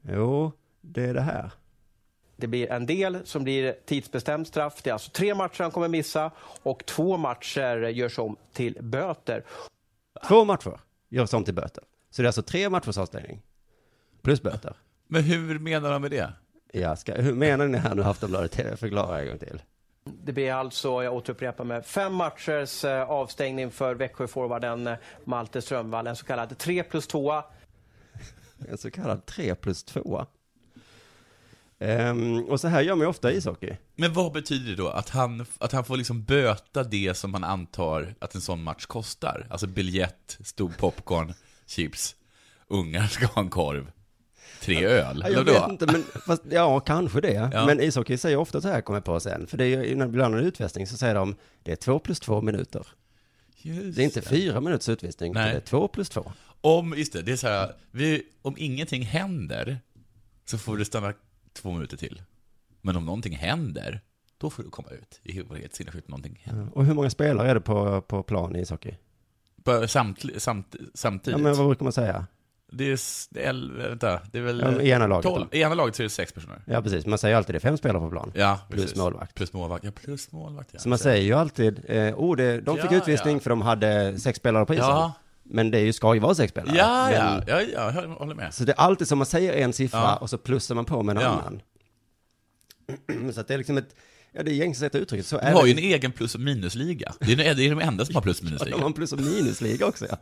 Jo, 0.02 0.52
det 0.82 1.04
är 1.04 1.14
det 1.14 1.22
här. 1.22 1.52
Det 2.38 2.48
blir 2.48 2.72
en 2.72 2.86
del 2.86 3.26
som 3.26 3.44
blir 3.44 3.76
tidsbestämt 3.86 4.48
straff. 4.48 4.82
Det 4.84 4.90
är 4.90 4.94
alltså 4.94 5.12
tre 5.12 5.36
matcher 5.36 5.62
han 5.64 5.72
kommer 5.72 5.88
missa 5.88 6.32
och 6.64 6.86
två 6.86 7.18
matcher 7.18 7.78
görs 7.88 8.20
om 8.20 8.36
till 8.54 8.78
böter. 8.82 9.44
Två 10.28 10.46
matcher 10.46 10.80
görs 11.10 11.34
om 11.34 11.44
till 11.44 11.54
böter. 11.54 11.84
Så 12.10 12.22
det 12.22 12.26
är 12.26 12.28
alltså 12.28 12.42
tre 12.42 12.70
matchers 12.70 12.98
avstängning. 12.98 13.42
Plus 14.22 14.42
böter. 14.42 14.74
Men 15.08 15.24
hur 15.24 15.60
menar 15.60 15.92
de 15.92 16.02
med 16.02 16.12
det? 16.12 16.34
Jag 16.74 17.00
ska, 17.00 17.14
hur 17.16 17.34
menar 17.34 17.68
ni 17.68 17.78
här 17.78 17.96
nu 17.96 18.04
Aftonbladet 18.04 18.52
TV? 18.52 18.78
Förklara 18.78 19.22
en 19.22 19.28
gång 19.28 19.38
till. 19.38 19.62
Det 20.24 20.34
blir 20.34 20.54
alltså, 20.54 21.04
jag 21.04 21.14
återupprepar 21.14 21.64
med 21.64 21.86
fem 21.86 22.14
matchers 22.14 22.86
eh, 22.86 23.10
avstängning 23.10 23.72
för 23.72 23.96
Växjöforwarden 23.96 24.88
eh, 24.88 24.98
Malte 25.24 25.62
Strömvall. 25.62 26.08
En 26.08 26.16
så 26.16 26.26
kallad 26.26 26.58
3 26.58 26.84
plus 26.84 27.08
2. 27.08 27.42
En 28.70 28.78
så 28.78 28.92
kallad 28.92 29.26
3 29.26 29.56
plus 29.56 29.84
2. 29.84 30.26
Ehm, 31.80 32.44
och 32.44 32.60
så 32.60 32.68
här 32.68 32.82
gör 32.82 32.96
man 32.96 33.02
ju 33.02 33.10
ofta 33.10 33.32
i 33.32 33.38
ishockey. 33.38 33.78
Men 33.96 34.14
vad 34.14 34.32
betyder 34.32 34.70
det 34.70 34.76
då? 34.76 34.88
Att 34.88 35.10
han, 35.10 35.46
att 35.58 35.72
han 35.72 35.86
får 35.86 35.98
liksom 35.98 36.24
böta 36.24 36.84
det 36.84 37.18
som 37.18 37.32
man 37.32 37.44
antar 37.44 38.16
att 38.20 38.36
en 38.36 38.42
sån 38.42 38.64
match 38.64 38.86
kostar? 38.86 39.48
Alltså 39.50 39.68
biljett, 39.68 40.38
stor 40.44 40.72
popcorn, 40.78 41.34
chips, 41.66 42.16
ungar 42.68 43.08
ska 43.08 43.26
ha 43.26 43.42
en 43.42 43.50
korv, 43.50 43.92
tre 44.62 44.86
öl. 44.86 45.22
Ja, 45.26 45.30
jag 45.30 45.44
vet 45.44 45.64
då? 45.64 45.68
inte, 45.72 45.86
men 45.86 46.04
fast, 46.04 46.44
ja, 46.50 46.80
kanske 46.80 47.22
det. 47.22 47.50
Ja. 47.54 47.66
Men 47.66 47.82
ishockey 47.82 48.18
säger 48.18 48.38
ofta 48.38 48.62
så 48.62 48.68
här, 48.68 48.82
kommer 48.82 48.98
jag 48.98 49.04
på 49.06 49.20
sen. 49.20 49.48
För 49.48 49.58
det 49.58 49.66
är 49.66 49.84
ju, 49.84 49.86
ibland 49.92 50.36
en 50.36 50.44
utvisning 50.46 50.88
så 50.88 50.98
säger 50.98 51.16
de, 51.16 51.36
det 51.64 51.72
är 51.72 51.76
två 51.76 52.00
plus 52.00 52.20
två 52.20 52.42
minuter. 52.42 52.88
Just 53.62 53.96
Det 53.98 54.02
är 54.02 54.06
inte 54.06 54.22
fyra 54.22 54.62
minuters 54.62 54.90
utvisning, 54.90 55.34
Nej. 55.34 55.52
det 55.52 55.58
är 55.58 55.62
två 55.62 55.88
plus 55.88 56.10
två. 56.10 56.32
Om, 56.62 56.94
just 56.98 57.14
det, 57.14 57.22
det 57.22 57.32
är 57.32 57.36
så 57.36 57.48
här, 57.48 57.76
vi, 57.92 58.24
om 58.42 58.56
ingenting 58.58 59.04
händer 59.04 59.80
så 60.46 60.58
får 60.58 60.78
du 60.78 60.86
stanna 60.86 61.14
två 61.54 61.72
minuter 61.72 61.98
till. 61.98 62.22
Men 62.82 62.96
om 62.96 63.06
någonting 63.06 63.36
händer, 63.36 64.02
då 64.38 64.50
får 64.50 64.64
du 64.64 64.70
komma 64.70 64.90
ut. 64.90 65.20
Det 65.24 65.32
helt 65.34 65.76
sinnessjukt, 65.76 66.08
någonting 66.08 66.42
händer. 66.44 66.68
Och 66.74 66.86
hur 66.86 66.94
många 66.94 67.10
spelare 67.10 67.50
är 67.50 67.54
det 67.56 67.62
på, 67.62 68.02
på 68.02 68.24
plan 68.24 68.56
i 68.56 68.62
ishockey? 68.62 68.96
På- 69.64 69.88
Samt, 69.88 70.26
samt, 70.38 70.76
samtidigt. 70.94 71.40
Ja, 71.40 71.44
men 71.44 71.58
vad 71.58 71.68
brukar 71.68 71.84
man 71.84 71.94
säga? 71.94 72.26
Det 72.72 72.92
är, 72.92 73.00
el- 73.50 73.72
vänta, 73.78 74.20
det 74.32 74.38
är 74.38 74.42
väl... 74.42 74.60
Ja, 74.60 74.82
I 74.82 74.90
ena 74.90 75.08
laget 75.08 75.24
tolv. 75.24 75.46
I 75.52 75.62
ena 75.62 75.76
laget 75.76 75.96
så 75.96 76.02
är 76.02 76.04
det 76.04 76.10
sex 76.10 76.32
personer. 76.34 76.62
Ja, 76.66 76.82
precis. 76.82 77.06
Man 77.06 77.18
säger 77.20 77.36
alltid 77.36 77.56
det 77.56 77.58
är 77.58 77.60
fem 77.60 77.78
spelare 77.78 78.02
på 78.04 78.10
plan. 78.10 78.32
Ja, 78.36 78.60
Plus 78.70 78.82
precis. 78.82 78.98
målvakt. 78.98 79.36
Plus 79.36 79.54
målvakt. 79.54 79.84
Ja, 79.84 79.92
plus 79.92 80.32
målvakt, 80.32 80.70
ja. 80.74 80.80
Så 80.80 80.90
man 80.90 80.98
säger 80.98 81.24
ju 81.24 81.34
alltid, 81.34 81.82
eh, 81.88 82.14
oh, 82.20 82.36
det, 82.36 82.62
de 82.62 82.78
fick 82.78 82.92
Ja, 82.92 82.98
utvisning 82.98 83.34
ja. 83.34 83.40
för 83.40 83.50
de 83.50 83.62
hade 83.62 84.20
sex 84.20 84.38
spelare 84.40 84.66
på 84.66 84.74
isen. 84.74 84.86
Ja, 84.86 85.14
Men 85.44 85.72
det 85.72 85.78
är 85.80 85.84
ju, 85.84 85.94
ska 85.94 86.14
ju 86.14 86.20
vara 86.20 86.36
sex 86.36 86.52
spelare. 86.52 86.78
ja, 86.78 87.06
Men, 87.12 87.44
ja, 87.48 87.62
ja, 87.62 87.92
ja, 87.94 88.02
jag 88.02 88.10
håller 88.10 88.36
med. 88.36 88.54
Så 88.54 88.64
det 88.64 88.72
är 88.72 88.80
alltid 88.80 89.08
som 89.08 89.18
man 89.18 89.26
säger 89.26 89.54
en 89.54 89.74
siffra 89.74 90.00
Ja. 90.00 90.16
och 90.16 90.30
så 90.30 90.38
plussar 90.38 90.76
man 90.76 90.86
på 90.86 91.04
med 91.04 91.18
en 91.18 91.24
Ja. 91.24 91.28
annan. 91.30 91.62
så 93.34 93.42
att 93.42 93.48
det 93.48 93.54
är 93.54 93.58
liksom 93.58 93.78
ett, 93.78 93.96
ja 94.32 94.44
det 94.44 94.52
är 94.52 94.56
gängse 94.56 94.80
sätt 94.80 94.96
att 94.96 95.02
uttrycka 95.02 95.22
det. 95.22 95.28
Så 95.28 95.38
De 95.38 95.46
har 95.54 95.62
det. 95.64 95.70
ju 95.70 95.74
en 95.74 95.80
egen 95.94 96.12
plus 96.12 96.36
och 96.36 96.42
minusliga. 96.42 97.14
Det 97.20 97.32
är, 97.32 97.36
de- 97.36 97.54
det 97.54 97.66
är 97.66 97.70
de 97.70 97.80
enda 97.82 98.06
som 98.06 98.16
har 98.16 98.22
plus 98.22 98.40
och 98.42 98.46
De 98.46 98.52
har 98.52 98.60
minusliga. 98.66 98.86
en 98.86 98.94
plus 98.94 99.12
och 99.14 99.20
minusliga 99.22 99.86
också, 99.88 100.06
ja. 100.10 100.18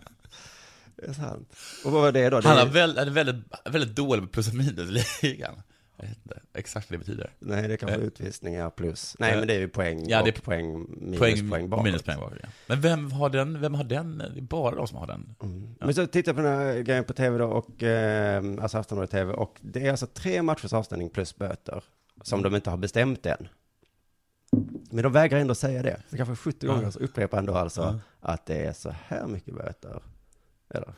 Det 0.97 1.05
är 1.07 1.13
sant. 1.13 1.55
Och 1.85 1.91
vad 1.91 2.01
var 2.01 2.11
det 2.11 2.29
då? 2.29 2.41
Han 2.43 2.57
är, 2.57 2.61
är 2.61 2.65
väl, 2.69 3.09
väldigt, 3.09 3.35
väldigt 3.65 3.95
dålig 3.95 4.31
plus 4.31 4.47
och 4.47 4.53
minusligan. 4.55 5.61
Jag 5.99 6.07
vet 6.07 6.17
inte 6.17 6.39
exakt 6.53 6.89
vad 6.91 6.99
det 6.99 7.05
betyder. 7.05 7.29
Nej, 7.39 7.67
det 7.67 7.73
är 7.73 7.77
kanske 7.77 7.97
Eh. 7.97 8.03
utvisningar 8.03 8.69
plus. 8.69 9.15
Nej, 9.19 9.31
Eh. 9.33 9.37
men 9.39 9.47
det 9.47 9.53
är 9.53 9.59
ju 9.59 9.67
poäng 9.67 10.05
Ja, 10.09 10.23
det 10.23 10.37
är 10.37 10.41
poäng, 10.41 10.85
minus 11.01 11.19
Poäng, 11.19 11.49
poäng, 11.49 11.69
bakåt. 11.69 11.85
minuspoäng 11.85 12.19
bakåt, 12.19 12.37
ja. 12.43 12.49
Men 12.67 12.81
vem 12.81 13.11
har 13.11 13.29
den, 13.29 13.61
vem 13.61 13.73
har 13.73 13.83
den? 13.83 14.17
Det 14.17 14.39
är 14.39 14.41
bara 14.41 14.75
de 14.75 14.87
som 14.87 14.97
har 14.97 15.07
den. 15.07 15.35
Mm. 15.43 15.75
Men 15.79 15.93
så 15.93 16.07
tittar 16.07 16.29
jag 16.29 16.35
på 16.35 16.41
den 16.41 16.57
här 16.57 16.79
grejen 16.79 17.03
på 17.03 17.13
tv 17.13 17.37
då, 17.37 17.45
och, 17.45 17.83
eh, 17.83 18.43
alltså 18.61 18.77
Aftonbladet 18.77 19.11
TV, 19.11 19.33
och 19.33 19.57
det 19.61 19.87
är 19.87 19.91
alltså 19.91 20.07
tre 20.07 20.41
matchers 20.41 20.73
avstängning 20.73 21.09
plus 21.09 21.35
böter, 21.35 21.83
som 22.21 22.41
de 22.43 22.55
inte 22.55 22.69
har 22.69 22.77
bestämt 22.77 23.25
än. 23.25 23.47
Men 24.91 25.03
de 25.03 25.11
vägrar 25.13 25.39
ändå 25.39 25.55
säga 25.55 25.83
det. 25.83 26.01
Så 26.09 26.17
kanske 26.17 26.35
70 26.35 26.65
Ja. 26.67 26.73
gånger 26.73 26.91
så 26.91 26.99
upprepar 26.99 27.37
ändå 27.37 27.53
alltså 27.53 27.81
Ja. 27.81 27.99
att 28.31 28.45
det 28.45 28.65
är 28.65 28.73
så 28.73 28.93
här 29.07 29.27
mycket 29.27 29.55
böter. 29.55 30.01
Eller? 30.69 30.93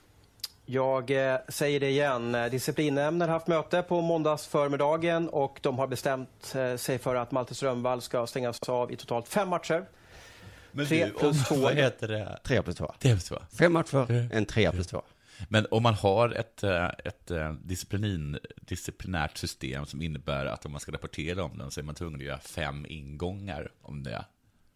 Jag 0.71 1.12
eh, 1.12 1.39
säger 1.47 1.79
det 1.79 1.89
igen. 1.89 2.32
Disciplinnämnden 2.51 3.29
har 3.29 3.34
haft 3.34 3.47
möte 3.47 3.82
på 3.82 4.01
måndagsförmiddagen 4.01 5.29
och 5.29 5.60
de 5.62 5.79
har 5.79 5.88
bestämt 5.88 6.55
eh, 6.55 6.75
sig 6.75 6.97
för 6.97 7.15
att 7.15 7.32
Malte 7.32 7.55
Strömvall 7.55 8.01
ska 8.01 8.27
stängas 8.27 8.60
av 8.60 8.91
i 8.91 8.95
totalt 8.95 9.27
fem 9.27 9.49
matcher. 9.49 9.86
Men 10.71 10.86
Tre 10.86 11.05
du, 11.05 11.12
plus 11.12 11.47
två. 11.47 11.55
Vad 11.55 11.75
heter 11.75 12.08
det? 12.08 12.39
Tre 12.43 12.62
plus 12.62 12.75
två. 12.75 12.93
Det 12.99 13.10
är 13.10 13.17
så. 13.17 13.43
Fem 13.60 13.73
matcher, 13.73 14.29
en 14.34 14.45
trea 14.45 14.71
plus 14.71 14.88
två. 14.88 15.01
Men 15.47 15.67
om 15.71 15.84
man 15.84 15.93
har 15.93 16.29
ett, 16.29 16.63
eh, 16.63 16.86
ett 16.86 17.32
disciplin, 17.63 18.39
disciplinärt 18.62 19.38
system 19.38 19.86
som 19.86 20.01
innebär 20.01 20.45
att 20.45 20.65
om 20.65 20.71
man 20.71 20.82
ska 20.82 20.91
rapportera 20.91 21.43
om 21.43 21.58
den 21.58 21.71
så 21.71 21.79
är 21.79 21.84
man 21.84 21.95
tvungen 21.95 22.19
att 22.19 22.25
göra 22.25 22.39
fem 22.39 22.86
ingångar 22.89 23.71
om 23.82 24.03
det. 24.03 24.25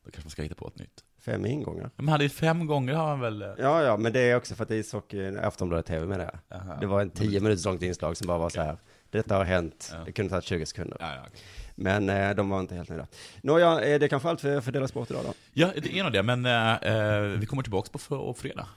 Då 0.06 0.12
kanske 0.12 0.26
man 0.26 0.32
ska 0.32 0.42
hitta 0.42 0.56
på 0.56 0.68
ett 0.68 0.80
nytt. 0.80 1.04
Fem 1.26 1.46
ingångar. 1.46 1.90
De 1.96 2.08
hade 2.08 2.24
ju 2.24 2.30
fem 2.30 2.68
gånger 2.68 2.94
har 2.94 3.08
man 3.08 3.20
väl... 3.20 3.42
eh, 3.42 3.48
Ja, 3.58 3.84
ja, 3.84 3.98
men 3.98 4.14
det 4.14 4.20
är 4.20 4.36
också 4.36 4.56
för 4.56 4.64
att 4.64 4.72
ishockey, 4.72 5.38
Aftonbladet 5.38 5.86
TV 5.86 6.06
med 6.06 6.20
det. 6.20 6.40
Jaha. 6.50 6.78
Det 6.80 6.86
var 6.86 7.02
en 7.02 7.10
tio 7.10 7.40
minuters 7.40 7.66
långt 7.66 7.82
inslag 7.82 8.18
som 8.18 8.28
bara 8.28 8.38
var 8.38 8.50
så 8.50 8.62
här. 8.62 8.78
Detta 9.10 9.36
har 9.38 9.44
hänt, 9.44 9.90
Ja. 9.94 10.00
det 10.06 10.12
kunde 10.12 10.30
tagit 10.30 10.46
20 10.46 10.66
sekunder. 10.66 10.98
Ja, 11.00 11.16
ja, 11.16 11.22
okej. 11.28 11.40
Men 11.76 12.10
eh, 12.10 12.36
de 12.36 12.50
var 12.50 12.60
inte 12.60 12.76
helt 12.76 12.90
nöjda. 12.90 13.08
Nåja, 13.42 13.72
eh, 13.82 14.00
det 14.00 14.06
är 14.06 14.08
kanske 14.08 14.30
allt 14.30 14.42
för, 14.42 14.62
för 14.62 14.72
Dela 14.72 14.88
Sport 14.88 15.12
idag 15.12 15.24
då. 15.26 15.34
ja, 15.54 15.70
det 15.84 16.00
är 16.00 16.04
nog 16.04 16.14
det, 16.14 16.24
men 16.24 16.46
eh, 16.46 16.74
eh, 16.74 17.22
vi 17.22 17.46
kommer 17.46 17.64
tillbaka 17.64 17.90
på 17.92 18.34
fredag. 18.38 18.68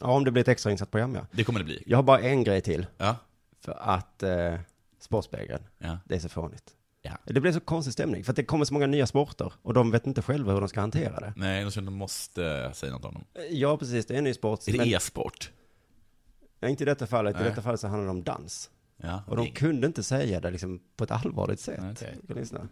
Ja, 0.00 0.06
om 0.06 0.24
det 0.24 0.30
blir 0.30 0.40
ett 0.40 0.48
extra 0.48 0.72
insatt 0.72 0.90
program 0.90 1.14
ja. 1.14 1.20
Det 1.32 1.44
kommer 1.44 1.58
det 1.58 1.64
bli. 1.64 1.82
Jag 1.86 1.98
har 1.98 2.02
bara 2.02 2.20
en 2.20 2.44
grej 2.44 2.60
till. 2.60 2.86
Ja. 2.98 3.16
För 3.64 3.76
att 3.80 4.22
eh, 4.22 4.54
Sportspegeln, 5.00 5.62
ja. 5.78 5.98
det 6.04 6.14
är 6.14 6.18
så 6.18 6.28
fånigt. 6.28 6.64
Ja. 7.02 7.18
Det 7.24 7.40
blir 7.40 7.52
så 7.52 7.60
konstig 7.60 7.92
stämning, 7.92 8.24
för 8.24 8.32
att 8.32 8.36
det 8.36 8.44
kommer 8.44 8.64
så 8.64 8.74
många 8.74 8.86
nya 8.86 9.06
sporter 9.06 9.52
och 9.62 9.74
de 9.74 9.90
vet 9.90 10.06
inte 10.06 10.22
själva 10.22 10.52
hur 10.52 10.60
de 10.60 10.68
ska 10.68 10.80
hantera 10.80 11.20
det. 11.20 11.32
Nej, 11.36 11.64
de 11.64 11.70
känner 11.70 11.88
att 11.88 11.92
de 11.92 11.98
måste 11.98 12.46
eh, 12.46 12.72
säga 12.72 12.92
något 12.92 13.04
om 13.04 13.14
dem. 13.14 13.24
Ja, 13.50 13.76
precis, 13.76 14.06
det 14.06 14.14
är 14.14 14.18
en 14.18 14.24
ny 14.24 14.34
sport. 14.34 14.68
Är 14.68 14.72
det 14.72 14.78
men- 14.78 14.88
e-sport? 14.88 15.52
Nej, 16.60 16.70
inte 16.70 16.84
i 16.84 16.86
detta 16.86 17.06
fallet. 17.06 17.36
Nej. 17.36 17.46
I 17.46 17.48
detta 17.48 17.62
fallet 17.62 17.80
så 17.80 17.88
handlar 17.88 18.04
det 18.04 18.10
om 18.10 18.22
dans. 18.22 18.70
Ja. 18.96 19.22
Och 19.26 19.36
de 19.36 19.50
kunde 19.50 19.86
inte 19.86 20.02
säga 20.02 20.40
det 20.40 20.50
liksom 20.50 20.80
på 20.96 21.04
ett 21.04 21.10
allvarligt 21.10 21.60
sätt. 21.60 22.04
Lyssna. 22.28 22.68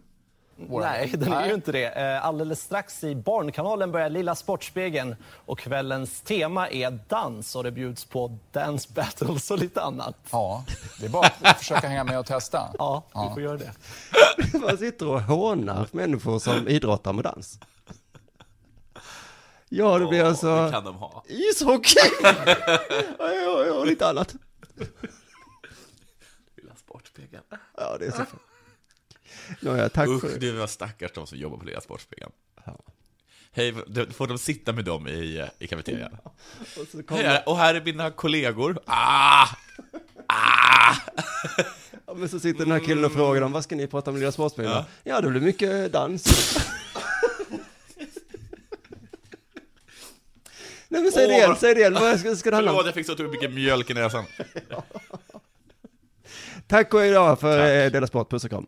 Våra- 0.67 0.85
Nej, 0.91 1.07
den 1.17 1.33
är 1.33 1.47
ju 1.47 1.53
inte 1.53 1.71
det. 1.71 1.85
Eh, 1.85 2.25
Alldeles 2.25 2.61
strax 2.61 3.03
i 3.03 3.15
Barnkanalen 3.15 3.91
börjar 3.91 4.09
Lilla 4.09 4.35
Sportspegeln 4.35 5.15
och 5.45 5.59
kvällens 5.59 6.21
tema 6.21 6.69
är 6.69 6.99
dans 7.07 7.55
och 7.55 7.63
det 7.63 7.71
bjuds 7.71 8.05
på 8.05 8.37
dance 8.51 8.89
battles 8.93 9.51
och 9.51 9.57
lite 9.59 9.81
annat. 9.81 10.15
Ja, 10.31 10.63
det 10.99 11.05
är 11.05 11.09
bara 11.09 11.27
att 11.41 11.57
försöka 11.57 11.87
hänga 11.87 12.03
med 12.03 12.19
och 12.19 12.25
testa. 12.25 12.69
Ja, 12.77 13.03
vi 13.13 13.33
får 13.33 13.41
göra 13.43 13.57
det. 13.57 13.71
Man 14.59 14.77
sitter 14.77 15.07
och 15.07 15.21
hånar 15.21 15.87
människor 15.91 16.39
som 16.39 16.67
idrottar 16.67 17.13
med 17.13 17.23
dans. 17.23 17.59
Ja, 19.69 19.99
det 19.99 20.05
blir 20.07 20.19
Det 20.23 20.27
alltså 20.29 20.69
kan 20.71 20.83
de 20.83 20.95
ha. 20.95 21.23
ishockey! 21.27 21.95
ja, 22.23 22.33
ja, 23.19 23.65
ja, 23.67 23.73
och 23.73 23.85
lite 23.87 24.07
annat. 24.09 24.35
Lilla 26.57 26.75
Sportspegeln. 26.75 27.43
Ja, 27.77 27.97
det 27.99 28.05
är 28.05 28.11
så 28.11 28.23
Nåja, 29.59 29.89
tack 29.89 30.09
Usch, 30.09 30.21
för... 30.21 30.39
det 30.39 30.51
var 30.51 30.67
stackars 30.67 31.11
de 31.11 31.27
som 31.27 31.37
jobbar 31.37 31.57
på 31.57 31.65
Lilla 31.65 31.81
Sportspegeln. 31.81 32.31
Ja. 32.65 32.79
Hej, 33.51 33.73
får 34.13 34.27
de 34.27 34.37
sitta 34.37 34.73
med 34.73 34.85
dem 34.85 35.07
i, 35.07 35.37
eh, 35.37 35.47
i 35.59 35.67
kafeterian? 35.67 36.17
Och 36.59 36.87
så 36.91 36.97
Hej, 36.97 37.03
kommer... 37.03 37.49
och 37.49 37.57
här 37.57 37.75
är 37.75 37.81
mina 37.81 38.11
kollegor. 38.11 38.79
Ah! 38.85 39.47
Ah! 40.27 40.95
Ja, 42.05 42.13
men 42.13 42.29
så 42.29 42.39
sitter 42.39 42.59
den 42.59 42.71
här 42.71 42.79
killen 42.79 43.05
och 43.05 43.11
frågar 43.11 43.41
dem, 43.41 43.51
vad 43.51 43.63
ska 43.63 43.75
ni 43.75 43.87
prata 43.87 44.11
om 44.11 44.17
i 44.17 44.19
Lilla 44.19 44.31
Sportspegeln? 44.31 44.73
Ja. 44.73 44.85
ja, 45.03 45.21
det 45.21 45.29
blir 45.29 45.41
mycket 45.41 45.91
dans. 45.91 46.57
Nej 50.91 51.01
men 51.01 51.11
säg 51.11 51.27
det 51.27 51.33
igen, 51.33 51.55
säg 51.59 51.73
det 51.73 51.79
igen, 51.79 51.93
vad 51.93 52.19
ska, 52.19 52.35
ska 52.35 52.49
det 52.49 52.55
handla 52.55 52.71
Förlåt, 52.71 52.81
om? 52.81 52.85
jag 52.85 52.95
fick 52.95 53.05
så 53.17 53.23
mycket 53.23 53.53
mjölk 53.53 53.89
i 53.89 53.93
näsan. 53.93 54.25
Tack 56.67 56.93
och 56.93 57.05
idag 57.05 57.39
för 57.39 57.59
eh, 57.59 57.91
Dela 57.91 58.07
Sport, 58.07 58.29
puss 58.29 58.43
och 58.43 58.49
kram. 58.49 58.67